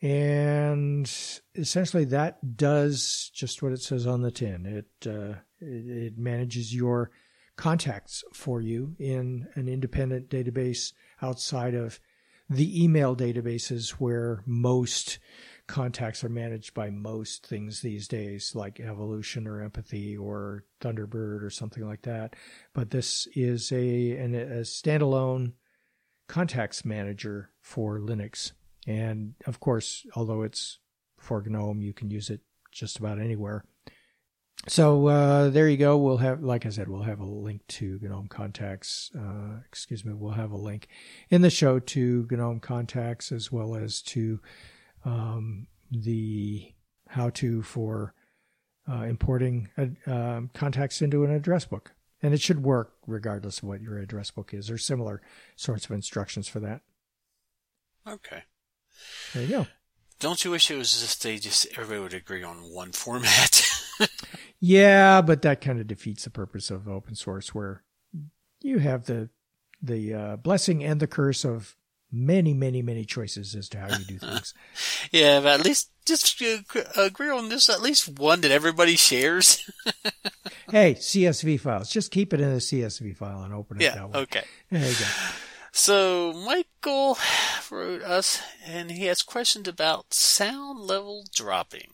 And 0.02 1.12
essentially, 1.56 2.06
that 2.06 2.58
does 2.58 3.32
just 3.34 3.62
what 3.62 3.72
it 3.72 3.82
says 3.82 4.08
on 4.08 4.22
the 4.22 4.32
tin. 4.32 4.66
It, 4.66 5.08
uh, 5.08 5.36
it, 5.60 6.14
it 6.14 6.18
manages 6.18 6.74
your 6.74 7.12
contacts 7.56 8.24
for 8.34 8.62
you 8.62 8.96
in 8.98 9.48
an 9.54 9.68
independent 9.68 10.30
database 10.30 10.94
outside 11.22 11.76
of 11.76 12.00
the 12.52 12.84
email 12.84 13.16
databases 13.16 13.92
where 13.92 14.44
most 14.46 15.20
contacts 15.68 16.22
are 16.22 16.30
managed 16.30 16.74
by 16.74 16.90
most 16.90 17.48
things 17.48 17.80
these 17.80 18.10
days, 18.10 18.54
like 18.54 18.82
Evolution 18.82 19.48
or 19.48 19.62
Empathy 19.62 20.18
or 20.18 20.66
Thunderbird 20.82 21.44
or 21.44 21.50
something 21.50 21.88
like 21.88 22.02
that. 22.02 22.36
But 22.74 22.92
this 22.92 23.26
is 23.36 23.72
a, 23.72 24.18
an, 24.18 24.36
a 24.36 24.62
standalone 24.62 25.54
contacts 26.28 26.84
manager 26.84 27.52
for 27.62 28.00
Linux. 28.00 28.52
And 28.86 29.36
of 29.48 29.62
course, 29.62 30.06
although 30.16 30.42
it's 30.42 30.80
for 31.18 31.42
GNOME, 31.42 31.82
you 31.82 31.94
can 31.94 32.10
use 32.10 32.30
it 32.30 32.42
just 32.72 33.00
about 33.00 33.20
anywhere. 33.20 33.64
So 34.68 35.08
uh, 35.08 35.50
there 35.50 35.68
you 35.68 35.78
go. 35.78 35.98
We'll 35.98 36.18
have, 36.18 36.44
like 36.44 36.66
I 36.66 36.70
said, 36.70 36.88
we'll 36.88 37.02
have 37.02 37.20
a 37.20 37.26
link 37.26 37.66
to 37.68 38.00
GNOME 38.02 38.28
Contacts. 38.28 39.10
Uh, 39.18 39.60
excuse 39.68 40.06
me, 40.06 40.14
we'll 40.14 40.34
have 40.34 40.52
a 40.52 40.58
link 40.58 40.88
in 41.30 41.42
the 41.42 41.50
show 41.50 41.80
to 41.80 42.28
GNOME 42.30 42.60
Contacts 42.60 43.32
as 43.32 43.52
well 43.52 43.76
as 43.76 44.02
to 44.04 44.40
um, 45.04 45.68
the 45.90 46.74
how-to 47.10 47.64
for 47.64 48.14
uh, 48.90 49.04
importing 49.04 49.70
uh, 49.78 50.42
contacts 50.54 51.02
into 51.02 51.24
an 51.24 51.32
address 51.32 51.66
book. 51.66 51.94
And 52.22 52.34
it 52.34 52.42
should 52.42 52.64
work 52.64 52.94
regardless 53.08 53.60
of 53.60 53.64
what 53.64 53.82
your 53.82 53.98
address 53.98 54.30
book 54.30 54.54
is, 54.54 54.70
or 54.70 54.78
similar 54.78 55.24
sorts 55.56 55.86
of 55.86 55.92
instructions 55.92 56.48
for 56.48 56.60
that. 56.60 56.82
Okay. 58.08 58.44
There 59.34 59.44
you 59.44 59.50
go. 59.50 59.68
Don't 60.20 60.46
you 60.46 60.52
wish 60.52 60.70
it 60.70 60.78
was 60.78 61.02
just 61.02 61.24
they 61.24 61.38
just 61.38 61.66
everybody 61.74 62.00
would 62.00 62.14
agree 62.14 62.44
on 62.44 62.58
one 62.58 62.92
format? 62.92 63.68
yeah, 64.62 65.22
but 65.22 65.42
that 65.42 65.60
kind 65.60 65.80
of 65.80 65.88
defeats 65.88 66.24
the 66.24 66.30
purpose 66.30 66.70
of 66.70 66.88
open 66.88 67.16
source, 67.16 67.54
where 67.54 67.84
you 68.62 68.78
have 68.78 69.06
the 69.06 69.30
the 69.82 70.14
uh, 70.14 70.36
blessing 70.38 70.84
and 70.84 71.00
the 71.00 71.08
curse 71.08 71.44
of 71.44 71.76
many, 72.12 72.54
many, 72.54 72.84
many 72.84 73.04
choices 73.04 73.56
as 73.56 73.70
to 73.70 73.80
how 73.80 73.88
you 73.98 74.06
do 74.06 74.20
things. 74.20 74.54
yeah, 75.12 75.40
but 75.40 75.60
at 75.60 75.66
least 75.66 75.90
just 76.06 76.40
agree 76.96 77.30
on 77.30 77.50
this. 77.50 77.70
At 77.70 77.82
least 77.82 78.20
one 78.20 78.42
that 78.42 78.52
everybody 78.52 78.96
shares. 78.96 79.68
hey, 80.72 80.94
CSV 80.94 81.60
files. 81.60 81.90
Just 81.90 82.12
keep 82.12 82.32
it 82.32 82.40
in 82.40 82.50
a 82.50 82.58
CSV 82.58 83.18
file 83.18 83.42
and 83.42 83.54
open 83.54 83.78
it 83.78 83.86
yeah, 83.86 83.96
that 83.96 84.10
way. 84.12 84.20
Okay. 84.20 84.44
There 84.70 84.88
you 84.88 84.94
go. 84.94 85.06
So 85.72 86.34
Michael 86.34 87.18
wrote 87.72 88.04
us, 88.04 88.42
and 88.66 88.92
he 88.92 89.06
has 89.06 89.24
questions 89.24 89.68
about 89.68 90.14
sound 90.14 90.82
level 90.82 91.26
dropping. 91.34 91.92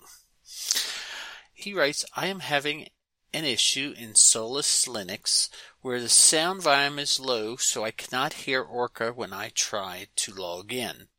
He 1.67 1.73
writes, 1.73 2.05
I 2.15 2.27
am 2.27 2.39
having 2.39 2.87
an 3.33 3.43
issue 3.43 3.93
in 3.97 4.15
Solus 4.15 4.85
Linux 4.85 5.49
where 5.81 5.99
the 5.99 6.07
sound 6.07 6.61
volume 6.61 6.97
is 6.97 7.19
low 7.19 7.57
so 7.57 7.83
I 7.83 7.91
cannot 7.91 8.47
hear 8.47 8.61
Orca 8.61 9.11
when 9.11 9.33
I 9.33 9.49
try 9.53 10.07
to 10.15 10.33
log 10.33 10.71
in. 10.71 11.09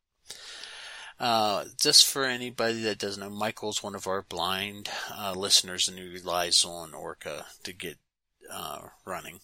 Uh, 1.21 1.67
just 1.79 2.07
for 2.07 2.25
anybody 2.25 2.81
that 2.81 2.99
doesn't 2.99 3.23
know, 3.23 3.29
Michael's 3.29 3.83
one 3.83 3.95
of 3.95 4.07
our 4.07 4.23
blind 4.23 4.89
uh, 5.15 5.35
listeners 5.37 5.87
and 5.87 5.99
he 5.99 6.09
relies 6.09 6.65
on 6.65 6.95
Orca 6.95 7.45
to 7.65 7.75
get 7.75 7.99
uh, 8.51 8.89
running. 9.05 9.41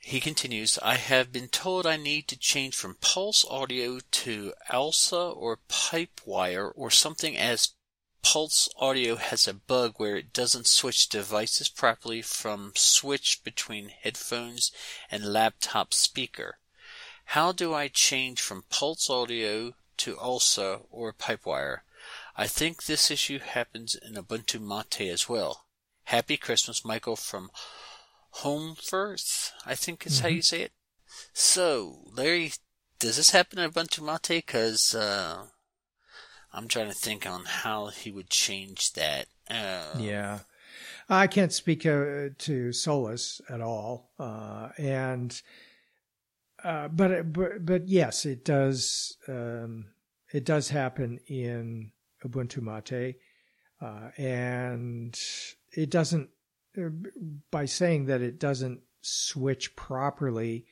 He 0.00 0.18
continues, 0.18 0.76
I 0.82 0.96
have 0.96 1.30
been 1.30 1.46
told 1.46 1.86
I 1.86 1.98
need 1.98 2.26
to 2.26 2.36
change 2.36 2.74
from 2.74 2.96
Pulse 3.00 3.44
Audio 3.48 4.00
to 4.10 4.54
ALSA 4.72 5.36
or 5.36 5.60
Pipewire 5.68 6.72
or 6.74 6.90
something 6.90 7.36
as 7.36 7.74
Pulse 8.22 8.68
Audio 8.76 9.16
has 9.16 9.46
a 9.46 9.54
bug 9.54 9.94
where 9.96 10.16
it 10.16 10.32
doesn't 10.32 10.66
switch 10.66 11.08
devices 11.08 11.68
properly 11.68 12.22
from 12.22 12.72
switch 12.74 13.42
between 13.44 13.88
headphones 13.88 14.72
and 15.10 15.32
laptop 15.32 15.94
speaker. 15.94 16.58
How 17.26 17.52
do 17.52 17.74
I 17.74 17.88
change 17.88 18.40
from 18.40 18.64
Pulse 18.70 19.10
Audio 19.10 19.74
to 19.98 20.16
ALSA 20.16 20.82
or 20.90 21.12
Pipewire? 21.12 21.80
I 22.36 22.46
think 22.46 22.84
this 22.84 23.10
issue 23.10 23.38
happens 23.38 23.94
in 23.94 24.14
Ubuntu 24.14 24.60
Mate 24.60 25.10
as 25.10 25.28
well. 25.28 25.66
Happy 26.04 26.36
Christmas, 26.36 26.84
Michael 26.84 27.16
from 27.16 27.50
Holmfirth, 28.36 29.52
I 29.66 29.74
think 29.74 30.06
is 30.06 30.14
mm-hmm. 30.14 30.22
how 30.22 30.28
you 30.28 30.42
say 30.42 30.62
it. 30.62 30.72
So, 31.32 32.10
Larry, 32.12 32.52
does 32.98 33.16
this 33.16 33.30
happen 33.30 33.58
in 33.58 33.70
Ubuntu 33.70 34.02
Mate? 34.02 34.44
Because 34.46 34.94
uh, 34.94 35.46
I'm 36.58 36.66
trying 36.66 36.88
to 36.88 36.94
think 36.94 37.24
on 37.24 37.44
how 37.44 37.86
he 37.86 38.10
would 38.10 38.30
change 38.30 38.92
that. 38.94 39.28
Uh, 39.48 39.96
yeah. 39.96 40.40
I 41.08 41.28
can't 41.28 41.52
speak 41.52 41.86
uh, 41.86 42.30
to 42.36 42.72
Solus 42.72 43.40
at 43.48 43.60
all. 43.60 44.10
Uh, 44.18 44.70
and, 44.76 45.40
uh, 46.64 46.88
but, 46.88 47.32
but, 47.32 47.64
but 47.64 47.86
yes, 47.86 48.26
it 48.26 48.44
does, 48.44 49.16
um, 49.28 49.86
it 50.32 50.44
does 50.44 50.68
happen 50.70 51.20
in 51.28 51.92
Ubuntu 52.24 52.60
Mate. 52.60 53.14
Uh, 53.80 54.10
and 54.20 55.16
it 55.76 55.90
doesn't, 55.90 56.28
uh, 56.76 56.88
by 57.52 57.66
saying 57.66 58.06
that 58.06 58.20
it 58.20 58.40
doesn't 58.40 58.80
switch 59.00 59.76
properly, 59.76 60.66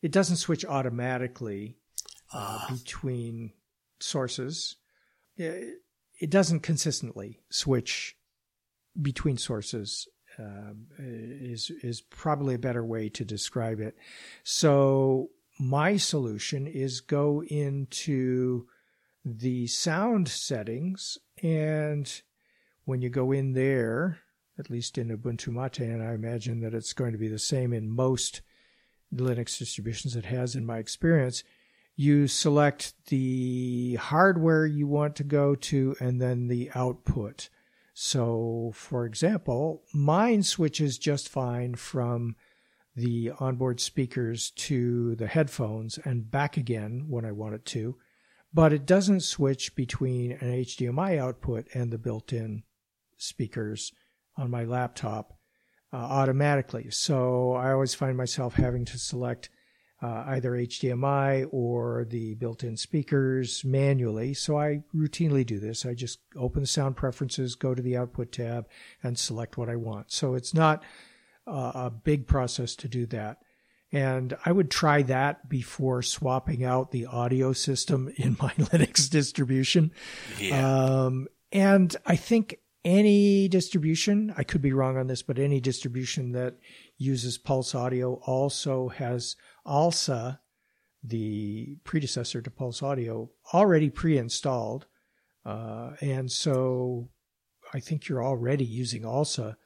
it 0.00 0.12
doesn't 0.12 0.36
switch 0.36 0.64
automatically 0.64 1.76
ah. 2.32 2.66
between 2.70 3.52
sources 4.00 4.76
it 5.36 6.30
doesn't 6.30 6.60
consistently 6.60 7.40
switch 7.50 8.16
between 9.00 9.36
sources. 9.36 10.08
Um, 10.38 10.88
is 10.98 11.70
is 11.82 12.02
probably 12.02 12.54
a 12.54 12.58
better 12.58 12.84
way 12.84 13.08
to 13.08 13.24
describe 13.24 13.80
it. 13.80 13.96
So 14.44 15.30
my 15.58 15.96
solution 15.96 16.66
is 16.66 17.00
go 17.00 17.42
into 17.44 18.66
the 19.24 19.66
sound 19.66 20.28
settings, 20.28 21.16
and 21.42 22.20
when 22.84 23.00
you 23.00 23.08
go 23.08 23.32
in 23.32 23.54
there, 23.54 24.18
at 24.58 24.68
least 24.68 24.98
in 24.98 25.08
Ubuntu 25.08 25.48
Mate, 25.48 25.80
and 25.80 26.02
I 26.02 26.12
imagine 26.12 26.60
that 26.60 26.74
it's 26.74 26.92
going 26.92 27.12
to 27.12 27.18
be 27.18 27.28
the 27.28 27.38
same 27.38 27.72
in 27.72 27.88
most 27.88 28.42
Linux 29.14 29.58
distributions. 29.58 30.16
It 30.16 30.26
has 30.26 30.54
in 30.54 30.66
my 30.66 30.78
experience 30.78 31.44
you 31.96 32.28
select 32.28 32.92
the 33.06 33.94
hardware 33.94 34.66
you 34.66 34.86
want 34.86 35.16
to 35.16 35.24
go 35.24 35.54
to 35.54 35.96
and 35.98 36.20
then 36.20 36.46
the 36.46 36.70
output. 36.74 37.48
So, 37.94 38.72
for 38.74 39.06
example, 39.06 39.82
mine 39.94 40.42
switches 40.42 40.98
just 40.98 41.30
fine 41.30 41.74
from 41.74 42.36
the 42.94 43.32
onboard 43.40 43.80
speakers 43.80 44.50
to 44.50 45.14
the 45.16 45.26
headphones 45.26 45.98
and 46.04 46.30
back 46.30 46.58
again 46.58 47.06
when 47.08 47.24
I 47.24 47.32
want 47.32 47.54
it 47.54 47.64
to, 47.66 47.96
but 48.52 48.74
it 48.74 48.86
doesn't 48.86 49.20
switch 49.20 49.74
between 49.74 50.32
an 50.32 50.50
HDMI 50.64 51.18
output 51.18 51.66
and 51.74 51.90
the 51.90 51.98
built 51.98 52.32
in 52.32 52.62
speakers 53.16 53.92
on 54.36 54.50
my 54.50 54.64
laptop 54.64 55.38
uh, 55.92 55.96
automatically. 55.96 56.90
So 56.90 57.54
I 57.54 57.72
always 57.72 57.94
find 57.94 58.16
myself 58.16 58.54
having 58.54 58.84
to 58.86 58.98
select 58.98 59.48
uh, 60.02 60.24
either 60.28 60.52
HDMI 60.52 61.48
or 61.50 62.04
the 62.08 62.34
built-in 62.34 62.76
speakers 62.76 63.64
manually. 63.64 64.34
So 64.34 64.58
I 64.58 64.82
routinely 64.94 65.44
do 65.44 65.58
this. 65.58 65.86
I 65.86 65.94
just 65.94 66.18
open 66.36 66.60
the 66.60 66.66
sound 66.66 66.96
preferences, 66.96 67.54
go 67.54 67.74
to 67.74 67.82
the 67.82 67.96
output 67.96 68.32
tab, 68.32 68.68
and 69.02 69.18
select 69.18 69.56
what 69.56 69.70
I 69.70 69.76
want. 69.76 70.12
So 70.12 70.34
it's 70.34 70.52
not 70.52 70.82
uh, 71.46 71.72
a 71.74 71.90
big 71.90 72.26
process 72.26 72.76
to 72.76 72.88
do 72.88 73.06
that. 73.06 73.38
And 73.92 74.36
I 74.44 74.52
would 74.52 74.70
try 74.70 75.02
that 75.02 75.48
before 75.48 76.02
swapping 76.02 76.64
out 76.64 76.90
the 76.90 77.06
audio 77.06 77.52
system 77.52 78.12
in 78.16 78.36
my 78.40 78.50
Linux 78.58 79.08
distribution. 79.08 79.92
Yeah. 80.38 81.04
Um, 81.04 81.28
and 81.52 81.94
I 82.04 82.16
think 82.16 82.58
any 82.86 83.48
distribution, 83.48 84.32
I 84.36 84.44
could 84.44 84.62
be 84.62 84.72
wrong 84.72 84.96
on 84.96 85.08
this, 85.08 85.20
but 85.20 85.40
any 85.40 85.60
distribution 85.60 86.30
that 86.32 86.54
uses 86.96 87.36
Pulse 87.36 87.74
Audio 87.74 88.14
also 88.24 88.88
has 88.90 89.34
ALSA, 89.66 90.38
the 91.02 91.78
predecessor 91.82 92.40
to 92.40 92.50
Pulse 92.50 92.84
Audio, 92.84 93.28
already 93.52 93.90
pre-installed. 93.90 94.86
Uh, 95.44 95.94
and 96.00 96.30
so 96.30 97.08
I 97.74 97.80
think 97.80 98.06
you're 98.08 98.24
already 98.24 98.64
using 98.64 99.02
ALSA. 99.02 99.56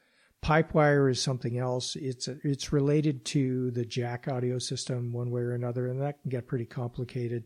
Pipewire 0.43 1.11
is 1.11 1.21
something 1.21 1.59
else. 1.59 1.97
It's 1.97 2.27
it's 2.27 2.73
related 2.73 3.27
to 3.27 3.71
the 3.73 3.85
jack 3.85 4.29
audio 4.29 4.59
system 4.59 5.13
one 5.13 5.31
way 5.31 5.43
or 5.43 5.53
another, 5.53 5.89
and 5.89 6.01
that 6.01 6.23
can 6.23 6.31
get 6.31 6.47
pretty 6.47 6.65
complicated. 6.65 7.45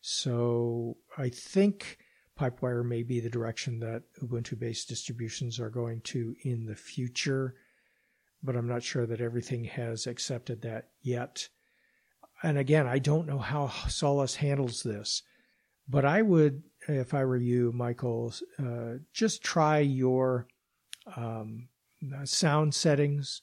So 0.00 0.96
I 1.16 1.30
think 1.30 1.98
Pipewire 2.38 2.84
may 2.84 3.02
be 3.02 3.20
the 3.20 3.28
direction 3.30 3.80
that 3.80 4.02
Ubuntu-based 4.22 4.88
distributions 4.88 5.58
are 5.58 5.70
going 5.70 6.00
to 6.02 6.36
in 6.42 6.66
the 6.66 6.76
future, 6.76 7.56
but 8.42 8.56
I'm 8.56 8.68
not 8.68 8.82
sure 8.82 9.06
that 9.06 9.20
everything 9.20 9.64
has 9.64 10.06
accepted 10.06 10.62
that 10.62 10.90
yet. 11.02 11.48
And 12.42 12.56
again, 12.56 12.86
I 12.86 13.00
don't 13.00 13.26
know 13.26 13.38
how 13.38 13.68
Solus 13.88 14.36
handles 14.36 14.82
this, 14.82 15.22
but 15.88 16.04
I 16.04 16.22
would, 16.22 16.62
if 16.86 17.12
I 17.12 17.24
were 17.24 17.36
you, 17.36 17.72
Michael, 17.72 18.32
uh, 18.58 18.98
just 19.12 19.42
try 19.42 19.80
your 19.80 20.46
um, 21.16 21.68
sound 22.24 22.74
settings 22.74 23.42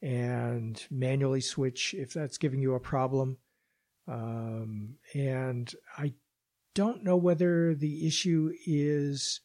and 0.00 0.80
manually 0.90 1.40
switch 1.40 1.94
if 1.98 2.12
that's 2.12 2.38
giving 2.38 2.60
you 2.60 2.74
a 2.74 2.80
problem. 2.80 3.38
Um, 4.06 4.94
and 5.14 5.74
I 5.98 6.14
don't 6.78 7.02
know 7.02 7.16
whether 7.16 7.74
the 7.74 8.06
issue 8.06 8.52
is 8.64 9.40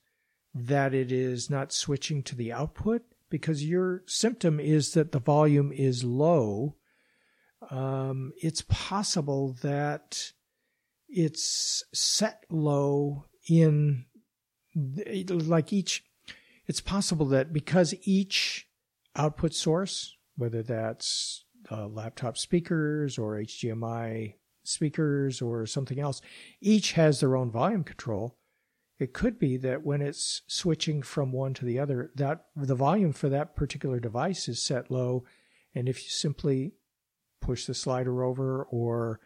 that 0.54 0.94
it 0.94 1.12
is 1.12 1.50
not 1.50 1.74
switching 1.74 2.22
to 2.22 2.36
the 2.36 2.54
output 2.54 3.02
because 3.28 3.66
your 3.66 4.04
symptom 4.06 4.60
is 4.60 4.94
that 4.94 5.12
the 5.12 5.20
volume 5.20 5.72
is 5.72 6.04
low. 6.04 6.76
Um, 7.72 8.34
it's 8.38 8.62
possible 8.70 9.58
that 9.64 10.32
it's 11.10 11.84
set 11.92 12.44
low 12.52 13.26
in 13.50 14.06
like 14.76 15.74
each. 15.74 16.04
It's 16.68 16.82
possible 16.82 17.26
that 17.30 17.52
because 17.52 17.96
each 18.04 18.68
output 19.16 19.56
source, 19.56 20.16
whether 20.36 20.62
that's 20.62 21.46
uh, 21.72 21.88
laptop 21.88 22.38
speakers 22.38 23.18
or 23.18 23.38
HDMI 23.38 24.36
speakers 24.64 25.41
or 25.41 25.66
something 25.66 25.99
else, 25.99 26.22
each 26.61 26.93
has 26.93 27.20
their 27.20 27.36
own 27.36 27.51
volume 27.51 27.84
control. 27.84 28.38
It 28.99 29.14
could 29.14 29.39
be 29.39 29.57
that 29.57 29.84
when 29.84 30.01
it's 30.01 30.43
switching 30.47 31.01
from 31.01 31.32
one 31.32 31.53
to 31.55 31.66
the 31.66 31.80
other, 31.80 32.11
that 32.16 32.45
the 32.55 32.76
volume 32.76 33.11
for 33.11 33.30
that 33.30 33.55
particular 33.55 33.99
device 33.99 34.47
is 34.47 34.61
set 34.61 34.91
low, 34.91 35.26
and 35.76 35.89
if 35.89 36.03
you 36.03 36.09
simply 36.09 36.74
push 37.41 37.66
the 37.66 37.74
slider 37.74 38.24
over 38.24 38.64
or 38.64 39.20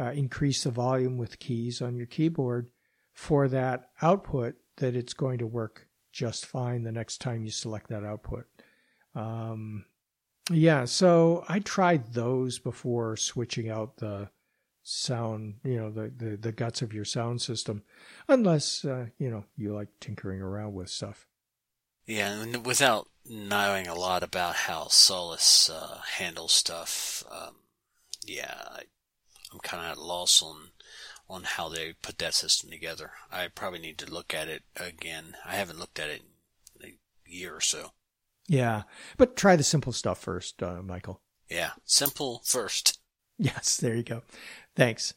uh, 0.00 0.12
increase 0.12 0.64
the 0.64 0.70
volume 0.70 1.18
with 1.18 1.38
keys 1.38 1.82
on 1.82 1.96
your 1.96 2.06
keyboard 2.06 2.70
for 3.12 3.48
that 3.48 3.90
output, 4.00 4.54
that 4.76 4.94
it's 4.94 5.12
going 5.12 5.38
to 5.38 5.46
work 5.46 5.88
just 6.12 6.46
fine 6.46 6.84
the 6.84 6.92
next 6.92 7.18
time 7.18 7.44
you 7.44 7.50
select 7.50 7.88
that 7.88 8.04
output. 8.04 8.46
Um, 9.14 9.84
yeah, 10.50 10.84
so 10.86 11.44
I 11.48 11.58
tried 11.58 12.14
those 12.14 12.58
before 12.58 13.16
switching 13.16 13.68
out 13.68 13.96
the 13.96 14.30
sound, 14.88 15.56
you 15.64 15.76
know, 15.76 15.90
the, 15.90 16.10
the, 16.16 16.36
the 16.36 16.52
guts 16.52 16.82
of 16.82 16.92
your 16.92 17.04
sound 17.04 17.42
system, 17.42 17.82
unless, 18.26 18.84
uh, 18.84 19.06
you 19.18 19.30
know, 19.30 19.44
you 19.56 19.74
like 19.74 19.88
tinkering 20.00 20.40
around 20.40 20.74
with 20.74 20.88
stuff. 20.88 21.26
Yeah, 22.06 22.40
and 22.40 22.64
without 22.64 23.08
knowing 23.28 23.86
a 23.86 23.94
lot 23.94 24.22
about 24.22 24.54
how 24.54 24.88
Solus 24.88 25.68
uh, 25.68 25.98
handles 26.16 26.52
stuff, 26.52 27.22
um, 27.30 27.56
yeah, 28.26 28.54
I, 28.70 28.82
I'm 29.52 29.58
kind 29.60 29.84
of 29.84 29.92
at 29.92 29.98
a 29.98 30.02
loss 30.02 30.42
on 30.42 30.70
on 31.30 31.42
how 31.42 31.68
they 31.68 31.92
put 32.00 32.16
that 32.16 32.32
system 32.32 32.70
together. 32.70 33.10
I 33.30 33.48
probably 33.48 33.80
need 33.80 33.98
to 33.98 34.10
look 34.10 34.32
at 34.32 34.48
it 34.48 34.62
again. 34.76 35.36
I 35.44 35.56
haven't 35.56 35.78
looked 35.78 35.98
at 35.98 36.08
it 36.08 36.22
in 36.80 36.88
a 36.88 36.94
year 37.26 37.54
or 37.54 37.60
so. 37.60 37.92
Yeah, 38.46 38.84
but 39.18 39.36
try 39.36 39.54
the 39.54 39.62
simple 39.62 39.92
stuff 39.92 40.18
first, 40.18 40.62
uh, 40.62 40.80
Michael. 40.82 41.20
Yeah, 41.50 41.72
simple 41.84 42.40
first. 42.44 42.98
Yes, 43.40 43.76
there 43.76 43.94
you 43.94 44.02
go. 44.02 44.22
Thanks. 44.78 45.14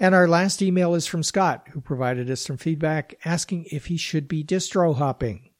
And 0.00 0.12
our 0.12 0.26
last 0.26 0.60
email 0.60 0.96
is 0.96 1.06
from 1.06 1.22
Scott, 1.22 1.68
who 1.70 1.80
provided 1.80 2.28
us 2.28 2.40
some 2.40 2.56
feedback 2.56 3.14
asking 3.24 3.66
if 3.70 3.86
he 3.86 3.96
should 3.96 4.26
be 4.26 4.42
distro 4.42 4.96
hopping. 4.96 5.50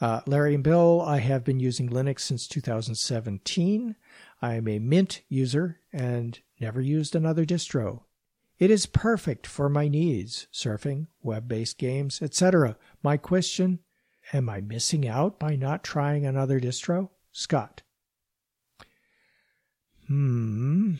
Uh, 0.00 0.20
Larry 0.28 0.54
and 0.54 0.62
Bill, 0.62 1.02
I 1.04 1.18
have 1.18 1.42
been 1.42 1.58
using 1.58 1.90
Linux 1.90 2.20
since 2.20 2.46
2017. 2.46 3.96
I 4.40 4.54
am 4.54 4.68
a 4.68 4.78
Mint 4.78 5.22
user 5.28 5.80
and 5.92 6.38
never 6.60 6.80
used 6.80 7.16
another 7.16 7.44
distro. 7.44 8.02
It 8.60 8.70
is 8.70 8.86
perfect 8.86 9.48
for 9.48 9.68
my 9.68 9.88
needs, 9.88 10.46
surfing, 10.52 11.08
web-based 11.24 11.76
games, 11.76 12.22
etc. 12.22 12.76
My 13.02 13.16
question, 13.16 13.80
am 14.32 14.48
I 14.48 14.60
missing 14.60 15.08
out 15.08 15.40
by 15.40 15.56
not 15.56 15.82
trying 15.82 16.24
another 16.24 16.60
distro? 16.60 17.08
Scott. 17.32 17.82
Hmm 20.06 20.94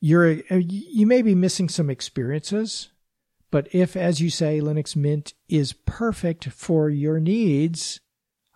you're 0.00 0.30
you 0.30 1.06
may 1.06 1.22
be 1.22 1.34
missing 1.34 1.68
some 1.68 1.90
experiences 1.90 2.90
but 3.50 3.68
if 3.72 3.96
as 3.96 4.20
you 4.20 4.30
say 4.30 4.60
linux 4.60 4.94
mint 4.94 5.34
is 5.48 5.72
perfect 5.72 6.46
for 6.46 6.88
your 6.88 7.18
needs 7.18 8.00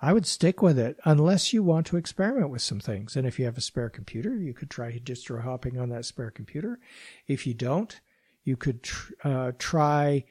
i 0.00 0.12
would 0.12 0.26
stick 0.26 0.62
with 0.62 0.78
it 0.78 0.98
unless 1.04 1.52
you 1.52 1.62
want 1.62 1.86
to 1.86 1.96
experiment 1.96 2.50
with 2.50 2.62
some 2.62 2.80
things. 2.80 3.16
And 3.16 3.26
if 3.26 3.38
you 3.38 3.44
have 3.44 3.56
a 3.56 3.62
spare 3.62 3.88
computer 3.88 4.36
you 4.36 4.52
could 4.52 4.70
try 4.70 4.92
distro 4.98 5.42
hopping 5.42 5.78
on 5.78 5.88
that 5.90 6.04
spare 6.04 6.30
computer. 6.30 6.78
If 7.26 7.46
you 7.46 7.54
don't 7.54 8.00
you 8.44 8.56
could 8.56 8.82
tr- 8.82 9.12
uh, 9.24 9.52
try 9.58 10.24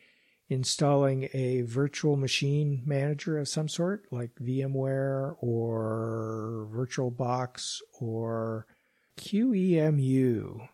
installing 0.50 1.30
a 1.34 1.62
virtual 1.62 2.18
machine 2.18 2.84
manager 2.86 3.40
of 3.40 3.48
some 3.48 3.70
sort 3.70 4.06
like 4.12 4.32
vmware 4.36 5.36
or 5.40 6.68
virtualbox 6.74 7.78
or 8.00 8.68
qemu 9.18 10.68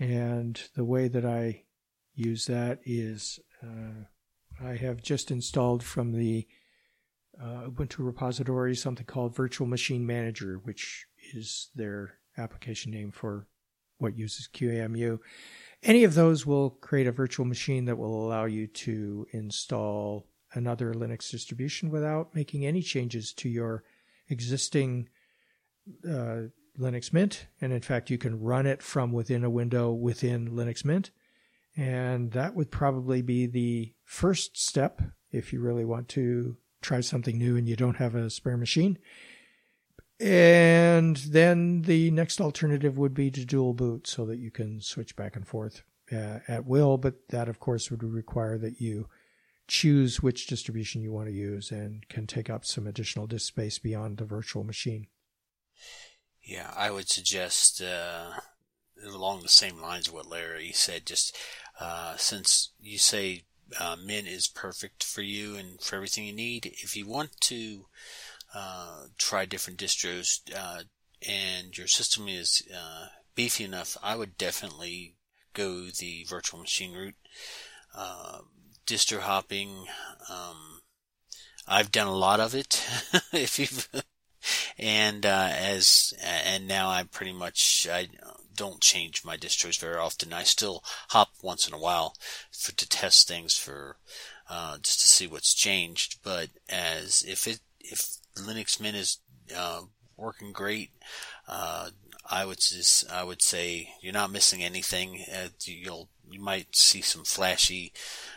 and 0.00 0.60
the 0.74 0.84
way 0.84 1.08
that 1.08 1.26
I 1.26 1.64
use 2.14 2.46
that 2.46 2.80
is 2.84 3.38
uh, 3.62 4.04
I 4.64 4.76
have 4.76 5.02
just 5.02 5.30
installed 5.30 5.82
from 5.84 6.12
the 6.12 6.48
uh, 7.40 7.68
Ubuntu 7.68 7.98
repository 7.98 8.74
something 8.74 9.06
called 9.06 9.36
Virtual 9.36 9.66
Machine 9.66 10.06
Manager, 10.06 10.60
which 10.64 11.06
is 11.34 11.70
their 11.74 12.18
application 12.36 12.90
name 12.90 13.12
for 13.12 13.46
what 13.98 14.16
uses 14.16 14.48
QEMU. 14.52 15.18
Any 15.82 16.04
of 16.04 16.14
those 16.14 16.46
will 16.46 16.70
create 16.70 17.06
a 17.06 17.12
virtual 17.12 17.44
machine 17.44 17.84
that 17.84 17.96
will 17.96 18.26
allow 18.26 18.46
you 18.46 18.66
to 18.66 19.26
install 19.32 20.26
another 20.54 20.94
Linux 20.94 21.30
distribution 21.30 21.90
without 21.90 22.34
making 22.34 22.66
any 22.66 22.82
changes 22.82 23.32
to 23.34 23.48
your 23.48 23.84
existing 24.28 25.08
uh, 26.08 26.42
Linux 26.78 27.12
Mint. 27.12 27.46
And 27.60 27.72
in 27.72 27.80
fact, 27.80 28.10
you 28.10 28.18
can 28.18 28.40
run 28.40 28.66
it 28.66 28.82
from 28.82 29.12
within 29.12 29.44
a 29.44 29.50
window 29.50 29.92
within 29.92 30.50
Linux 30.50 30.84
Mint. 30.84 31.10
And 31.76 32.32
that 32.32 32.54
would 32.54 32.70
probably 32.70 33.22
be 33.22 33.46
the 33.46 33.94
first 34.04 34.58
step 34.58 35.00
if 35.30 35.52
you 35.52 35.60
really 35.60 35.84
want 35.84 36.08
to 36.08 36.56
try 36.82 37.00
something 37.00 37.38
new 37.38 37.56
and 37.56 37.68
you 37.68 37.76
don't 37.76 37.96
have 37.96 38.14
a 38.14 38.30
spare 38.30 38.56
machine. 38.56 38.98
And 40.18 41.16
then 41.16 41.82
the 41.82 42.10
next 42.10 42.40
alternative 42.40 42.98
would 42.98 43.14
be 43.14 43.30
to 43.30 43.44
dual 43.44 43.72
boot 43.72 44.06
so 44.06 44.26
that 44.26 44.38
you 44.38 44.50
can 44.50 44.80
switch 44.80 45.16
back 45.16 45.36
and 45.36 45.46
forth 45.46 45.82
uh, 46.12 46.40
at 46.46 46.66
will. 46.66 46.98
But 46.98 47.28
that, 47.28 47.48
of 47.48 47.60
course, 47.60 47.90
would 47.90 48.02
require 48.02 48.58
that 48.58 48.80
you 48.80 49.08
choose 49.66 50.20
which 50.20 50.46
distribution 50.46 51.00
you 51.00 51.12
want 51.12 51.28
to 51.28 51.32
use 51.32 51.70
and 51.70 52.06
can 52.08 52.26
take 52.26 52.50
up 52.50 52.64
some 52.64 52.86
additional 52.86 53.26
disk 53.26 53.46
space 53.46 53.78
beyond 53.78 54.18
the 54.18 54.24
virtual 54.24 54.64
machine. 54.64 55.06
Yeah, 56.42 56.72
I 56.76 56.90
would 56.90 57.08
suggest 57.08 57.80
uh, 57.80 58.32
along 59.04 59.42
the 59.42 59.48
same 59.48 59.80
lines 59.80 60.08
of 60.08 60.14
what 60.14 60.26
Larry 60.26 60.72
said. 60.72 61.06
Just 61.06 61.36
uh, 61.78 62.16
since 62.16 62.70
you 62.80 62.98
say 62.98 63.44
uh, 63.78 63.96
Mint 64.02 64.26
is 64.26 64.48
perfect 64.48 65.04
for 65.04 65.22
you 65.22 65.56
and 65.56 65.80
for 65.80 65.96
everything 65.96 66.24
you 66.26 66.32
need, 66.32 66.66
if 66.66 66.96
you 66.96 67.06
want 67.06 67.40
to 67.42 67.86
uh, 68.54 69.04
try 69.18 69.44
different 69.44 69.78
distros 69.78 70.40
uh, 70.56 70.82
and 71.26 71.76
your 71.76 71.86
system 71.86 72.28
is 72.28 72.62
uh, 72.74 73.06
beefy 73.34 73.64
enough, 73.64 73.96
I 74.02 74.16
would 74.16 74.36
definitely 74.36 75.14
go 75.54 75.86
the 75.86 76.24
virtual 76.28 76.60
machine 76.60 76.94
route. 76.94 77.14
Uh, 77.94 78.40
distro 78.86 79.20
hopping, 79.20 79.86
um, 80.28 80.80
I've 81.66 81.92
done 81.92 82.06
a 82.08 82.14
lot 82.14 82.40
of 82.40 82.54
it. 82.54 82.84
if 83.32 83.58
you've, 83.58 83.88
and 84.78 85.26
uh, 85.26 85.50
as 85.52 86.14
and 86.22 86.66
now 86.66 86.88
I 86.88 87.04
pretty 87.04 87.32
much 87.32 87.86
I 87.90 88.08
don't 88.60 88.80
change 88.80 89.24
my 89.24 89.36
distros 89.36 89.80
very 89.80 89.96
often. 89.96 90.32
I 90.32 90.42
still 90.42 90.84
hop 91.08 91.30
once 91.42 91.66
in 91.66 91.74
a 91.74 91.78
while 91.78 92.14
for 92.52 92.72
to 92.72 92.88
test 92.88 93.26
things 93.26 93.56
for 93.56 93.96
uh, 94.48 94.76
just 94.78 95.00
to 95.00 95.08
see 95.08 95.26
what's 95.26 95.54
changed. 95.54 96.18
But 96.22 96.50
as 96.68 97.24
if 97.26 97.46
it 97.46 97.60
if 97.78 98.16
Linux 98.36 98.80
Mint 98.80 98.96
is 98.96 99.18
uh, 99.56 99.82
working 100.16 100.52
great, 100.52 100.90
uh, 101.48 101.90
I 102.28 102.44
would 102.44 102.60
just 102.60 103.10
I 103.10 103.24
would 103.24 103.42
say 103.42 103.94
you're 104.00 104.12
not 104.12 104.32
missing 104.32 104.62
anything. 104.62 105.24
Uh, 105.32 105.48
you'll 105.64 106.08
you 106.30 106.40
might 106.40 106.76
see 106.76 107.00
some 107.00 107.24
flashy 107.24 107.92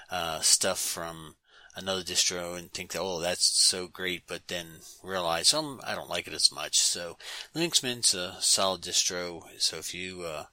uh, 0.10 0.40
stuff 0.40 0.80
from 0.80 1.36
another 1.76 2.04
distro 2.04 2.58
and 2.58 2.72
think 2.72 2.92
that 2.92 3.02
oh 3.02 3.20
that's 3.20 3.46
so 3.46 3.88
great, 3.88 4.24
but 4.28 4.48
then 4.48 4.68
realize 5.04 5.54
um 5.54 5.82
I 5.86 5.96
don't 5.96 6.10
like 6.10 6.28
it 6.28 6.34
as 6.34 6.52
much. 6.52 6.80
So 6.80 7.18
Linux 7.56 7.84
Mint's 7.84 8.14
a 8.14 8.36
solid 8.40 8.82
distro. 8.82 9.44
So 9.58 9.78
if 9.78 9.94
you 9.94 10.24
uh, 10.24 10.46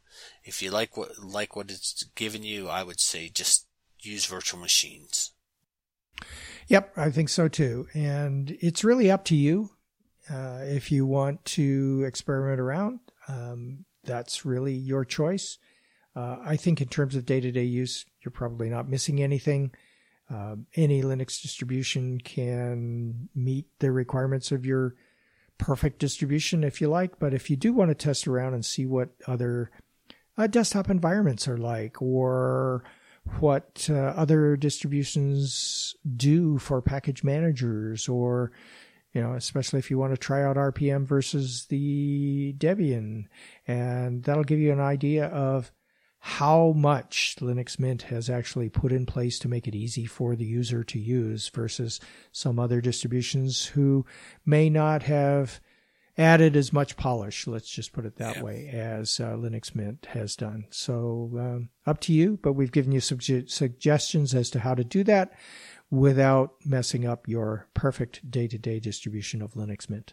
if 0.44 0.62
you 0.62 0.70
like 0.70 0.96
what 0.96 1.18
like 1.18 1.56
what 1.56 1.70
it's 1.70 2.04
given 2.14 2.42
you, 2.42 2.68
I 2.68 2.82
would 2.82 3.00
say 3.00 3.28
just 3.28 3.66
use 4.00 4.26
virtual 4.26 4.60
machines. 4.60 5.32
Yep, 6.68 6.92
I 6.96 7.10
think 7.10 7.28
so 7.28 7.48
too. 7.48 7.88
And 7.94 8.56
it's 8.60 8.84
really 8.84 9.10
up 9.10 9.24
to 9.26 9.36
you. 9.36 9.70
Uh, 10.30 10.60
if 10.62 10.92
you 10.92 11.04
want 11.04 11.44
to 11.44 12.04
experiment 12.06 12.60
around, 12.60 13.00
um, 13.26 13.84
that's 14.04 14.44
really 14.44 14.74
your 14.74 15.04
choice. 15.04 15.58
Uh, 16.14 16.36
I 16.44 16.56
think 16.56 16.80
in 16.80 16.88
terms 16.88 17.16
of 17.16 17.26
day 17.26 17.40
to 17.40 17.50
day 17.50 17.64
use, 17.64 18.04
you're 18.22 18.32
probably 18.32 18.68
not 18.68 18.88
missing 18.88 19.22
anything. 19.22 19.72
Uh, 20.32 20.56
any 20.76 21.02
Linux 21.02 21.42
distribution 21.42 22.20
can 22.20 23.28
meet 23.34 23.66
the 23.80 23.90
requirements 23.90 24.52
of 24.52 24.64
your 24.64 24.94
perfect 25.58 25.98
distribution 25.98 26.64
if 26.64 26.80
you 26.80 26.88
like. 26.88 27.18
But 27.18 27.34
if 27.34 27.50
you 27.50 27.56
do 27.56 27.72
want 27.72 27.90
to 27.90 27.94
test 27.94 28.28
around 28.28 28.54
and 28.54 28.64
see 28.64 28.86
what 28.86 29.10
other 29.26 29.70
uh, 30.38 30.46
desktop 30.46 30.88
environments 30.88 31.48
are 31.48 31.58
like 31.58 32.00
or 32.00 32.84
what 33.38 33.88
uh, 33.90 33.94
other 33.94 34.56
distributions 34.56 35.94
do 36.16 36.58
for 36.58 36.80
package 36.80 37.22
managers 37.22 38.08
or 38.08 38.52
you 39.12 39.20
know, 39.20 39.32
especially 39.32 39.80
if 39.80 39.90
you 39.90 39.98
want 39.98 40.12
to 40.12 40.16
try 40.16 40.44
out 40.44 40.56
RPM 40.56 41.04
versus 41.04 41.66
the 41.66 42.54
Debian. 42.58 43.24
And 43.66 44.22
that'll 44.22 44.44
give 44.44 44.60
you 44.60 44.72
an 44.72 44.80
idea 44.80 45.26
of 45.26 45.72
how 46.20 46.72
much 46.76 47.36
Linux 47.40 47.78
Mint 47.78 48.02
has 48.02 48.28
actually 48.28 48.68
put 48.68 48.92
in 48.92 49.06
place 49.06 49.38
to 49.38 49.48
make 49.48 49.66
it 49.66 49.74
easy 49.74 50.04
for 50.04 50.36
the 50.36 50.44
user 50.44 50.84
to 50.84 50.98
use 50.98 51.48
versus 51.48 51.98
some 52.30 52.58
other 52.58 52.82
distributions 52.82 53.66
who 53.66 54.04
may 54.44 54.68
not 54.68 55.02
have 55.04 55.60
added 56.18 56.56
as 56.56 56.74
much 56.74 56.98
polish, 56.98 57.46
let's 57.46 57.70
just 57.70 57.92
put 57.92 58.04
it 58.04 58.16
that 58.16 58.36
yeah. 58.36 58.42
way, 58.42 58.68
as 58.68 59.18
uh, 59.18 59.32
Linux 59.32 59.74
Mint 59.74 60.06
has 60.10 60.36
done. 60.36 60.66
So 60.68 61.30
um, 61.38 61.70
up 61.86 62.00
to 62.02 62.12
you, 62.12 62.38
but 62.42 62.52
we've 62.52 62.72
given 62.72 62.92
you 62.92 63.00
suge- 63.00 63.50
suggestions 63.50 64.34
as 64.34 64.50
to 64.50 64.60
how 64.60 64.74
to 64.74 64.84
do 64.84 65.02
that 65.04 65.32
without 65.90 66.54
messing 66.64 67.06
up 67.06 67.26
your 67.26 67.68
perfect 67.72 68.30
day 68.30 68.46
to 68.48 68.58
day 68.58 68.78
distribution 68.78 69.40
of 69.40 69.54
Linux 69.54 69.88
Mint. 69.88 70.12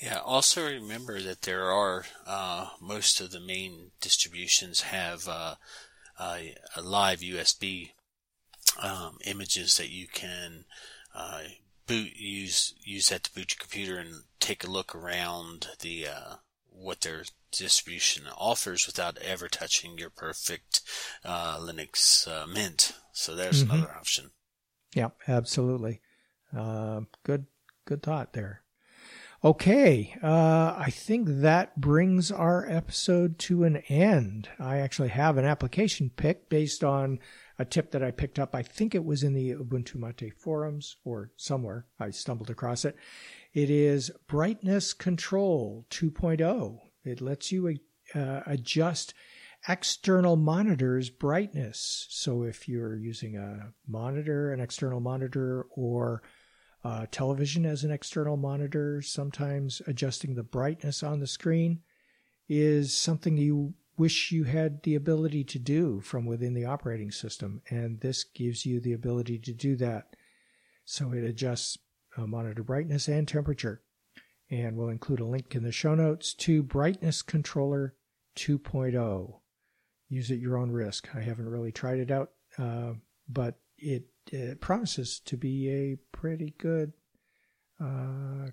Yeah, 0.00 0.18
also 0.18 0.66
remember 0.66 1.22
that 1.22 1.42
there 1.42 1.70
are, 1.70 2.04
uh, 2.26 2.68
most 2.80 3.20
of 3.20 3.30
the 3.30 3.40
main 3.40 3.92
distributions 4.00 4.82
have 4.82 5.26
uh, 5.26 5.54
uh, 6.18 6.38
a 6.76 6.82
live 6.82 7.20
USB 7.20 7.92
um, 8.82 9.18
images 9.24 9.78
that 9.78 9.88
you 9.88 10.06
can 10.06 10.66
uh, 11.14 11.40
boot, 11.86 12.14
use, 12.14 12.74
use 12.84 13.08
that 13.08 13.24
to 13.24 13.34
boot 13.34 13.54
your 13.54 13.58
computer 13.58 13.98
and 13.98 14.24
take 14.38 14.64
a 14.64 14.70
look 14.70 14.94
around 14.94 15.68
the, 15.80 16.08
uh, 16.08 16.34
what 16.70 17.00
their 17.00 17.22
distribution 17.50 18.24
offers 18.36 18.86
without 18.86 19.16
ever 19.18 19.48
touching 19.48 19.96
your 19.96 20.10
perfect 20.10 20.82
uh, 21.24 21.56
Linux 21.58 22.28
Mint. 22.52 22.92
So 23.12 23.34
there's 23.34 23.64
mm-hmm. 23.64 23.72
another 23.76 23.92
option. 23.96 24.30
Yeah, 24.94 25.08
absolutely. 25.26 26.02
Good, 26.52 27.46
good 27.86 28.02
thought 28.02 28.34
there. 28.34 28.60
Okay, 29.44 30.16
uh, 30.22 30.74
I 30.78 30.88
think 30.90 31.28
that 31.28 31.78
brings 31.78 32.32
our 32.32 32.66
episode 32.68 33.38
to 33.40 33.64
an 33.64 33.76
end. 33.88 34.48
I 34.58 34.78
actually 34.78 35.10
have 35.10 35.36
an 35.36 35.44
application 35.44 36.10
pick 36.16 36.48
based 36.48 36.82
on 36.82 37.20
a 37.58 37.66
tip 37.66 37.90
that 37.90 38.02
I 38.02 38.12
picked 38.12 38.38
up. 38.38 38.54
I 38.54 38.62
think 38.62 38.94
it 38.94 39.04
was 39.04 39.22
in 39.22 39.34
the 39.34 39.52
Ubuntu 39.52 39.96
Mate 39.96 40.32
forums 40.38 40.96
or 41.04 41.32
somewhere. 41.36 41.84
I 42.00 42.10
stumbled 42.10 42.48
across 42.48 42.86
it. 42.86 42.96
It 43.52 43.68
is 43.68 44.10
Brightness 44.26 44.94
Control 44.94 45.86
2.0. 45.90 46.78
It 47.04 47.20
lets 47.20 47.52
you 47.52 47.78
uh, 48.14 48.40
adjust 48.46 49.12
external 49.68 50.36
monitor's 50.36 51.10
brightness. 51.10 52.06
So 52.08 52.42
if 52.42 52.68
you're 52.68 52.96
using 52.96 53.36
a 53.36 53.72
monitor, 53.86 54.52
an 54.52 54.60
external 54.60 55.00
monitor, 55.00 55.66
or 55.70 56.22
a 56.86 57.06
television 57.10 57.66
as 57.66 57.84
an 57.84 57.90
external 57.90 58.36
monitor, 58.36 59.02
sometimes 59.02 59.82
adjusting 59.86 60.34
the 60.34 60.42
brightness 60.42 61.02
on 61.02 61.20
the 61.20 61.26
screen 61.26 61.80
is 62.48 62.96
something 62.96 63.36
you 63.36 63.74
wish 63.96 64.30
you 64.30 64.44
had 64.44 64.82
the 64.82 64.94
ability 64.94 65.42
to 65.42 65.58
do 65.58 66.00
from 66.00 66.26
within 66.26 66.54
the 66.54 66.64
operating 66.64 67.10
system. 67.10 67.62
And 67.70 68.00
this 68.00 68.24
gives 68.24 68.64
you 68.64 68.80
the 68.80 68.92
ability 68.92 69.38
to 69.40 69.52
do 69.52 69.74
that. 69.76 70.14
So 70.84 71.12
it 71.12 71.24
adjusts 71.24 71.78
uh, 72.16 72.26
monitor 72.26 72.62
brightness 72.62 73.08
and 73.08 73.26
temperature. 73.26 73.82
And 74.50 74.76
we'll 74.76 74.90
include 74.90 75.20
a 75.20 75.26
link 75.26 75.54
in 75.54 75.64
the 75.64 75.72
show 75.72 75.94
notes 75.94 76.34
to 76.34 76.62
Brightness 76.62 77.22
Controller 77.22 77.94
2.0 78.36 79.40
use 80.08 80.30
at 80.30 80.38
your 80.38 80.56
own 80.56 80.70
risk. 80.70 81.08
I 81.14 81.20
haven't 81.20 81.48
really 81.48 81.72
tried 81.72 81.98
it 81.98 82.10
out, 82.10 82.30
uh, 82.58 82.92
but 83.28 83.58
it, 83.78 84.04
it, 84.30 84.60
promises 84.60 85.20
to 85.26 85.36
be 85.36 85.68
a 85.70 85.96
pretty 86.16 86.54
good 86.58 86.92
uh, 87.80 88.48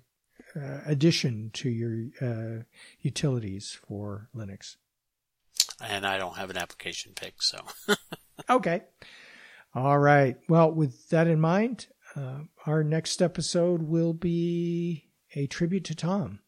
uh, 0.56 0.80
addition 0.86 1.50
to 1.54 1.68
your 1.68 2.10
uh, 2.20 2.62
utilities 3.00 3.78
for 3.86 4.28
Linux. 4.34 4.76
And 5.80 6.06
I 6.06 6.18
don't 6.18 6.36
have 6.36 6.50
an 6.50 6.56
application 6.56 7.12
pick, 7.14 7.42
so. 7.42 7.58
okay. 8.50 8.82
All 9.74 9.98
right. 9.98 10.36
Well, 10.48 10.70
with 10.70 11.08
that 11.08 11.26
in 11.26 11.40
mind, 11.40 11.88
uh, 12.14 12.40
our 12.66 12.84
next 12.84 13.20
episode 13.20 13.82
will 13.82 14.12
be 14.12 15.10
a 15.34 15.46
tribute 15.46 15.84
to 15.84 15.94
Tom. 15.94 16.40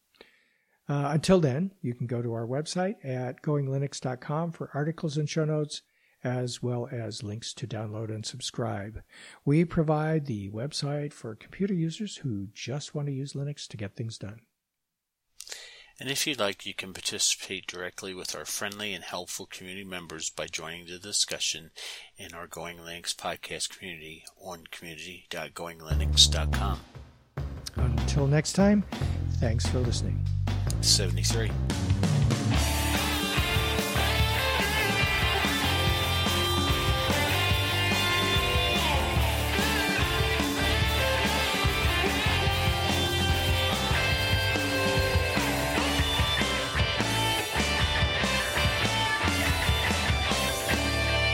Uh, 0.89 1.09
until 1.11 1.41
then, 1.41 1.71
you 1.81 1.93
can 1.93 2.07
go 2.07 2.21
to 2.21 2.31
our 2.33 2.47
website 2.47 2.95
at 3.03 3.41
goinglinux.com 3.41 4.53
for 4.53 4.71
articles 4.73 5.17
and 5.17 5.29
show 5.29 5.43
notes, 5.43 5.81
as 6.27 6.61
well 6.61 6.89
as 6.91 7.23
links 7.23 7.53
to 7.53 7.65
download 7.65 8.09
and 8.09 8.25
subscribe. 8.25 9.01
We 9.45 9.63
provide 9.63 10.25
the 10.25 10.49
website 10.49 11.13
for 11.13 11.33
computer 11.35 11.73
users 11.73 12.17
who 12.17 12.49
just 12.53 12.93
want 12.93 13.07
to 13.07 13.13
use 13.13 13.31
Linux 13.33 13.65
to 13.69 13.77
get 13.77 13.95
things 13.95 14.17
done. 14.17 14.41
And 15.99 16.11
if 16.11 16.27
you'd 16.27 16.39
like, 16.39 16.63
you 16.65 16.75
can 16.75 16.93
participate 16.93 17.65
directly 17.65 18.13
with 18.13 18.35
our 18.35 18.45
friendly 18.45 18.93
and 18.93 19.03
helpful 19.03 19.47
community 19.47 19.83
members 19.83 20.29
by 20.29 20.45
joining 20.45 20.85
the 20.85 20.99
discussion 20.99 21.71
in 22.17 22.35
our 22.35 22.45
Going 22.45 22.77
Linux 22.77 23.15
podcast 23.15 23.75
community 23.75 24.23
on 24.39 24.65
community.goinglinux.com. 24.69 26.79
Until 27.77 28.27
next 28.27 28.53
time, 28.53 28.83
thanks 29.39 29.65
for 29.65 29.79
listening. 29.79 30.23
73. 30.81 31.49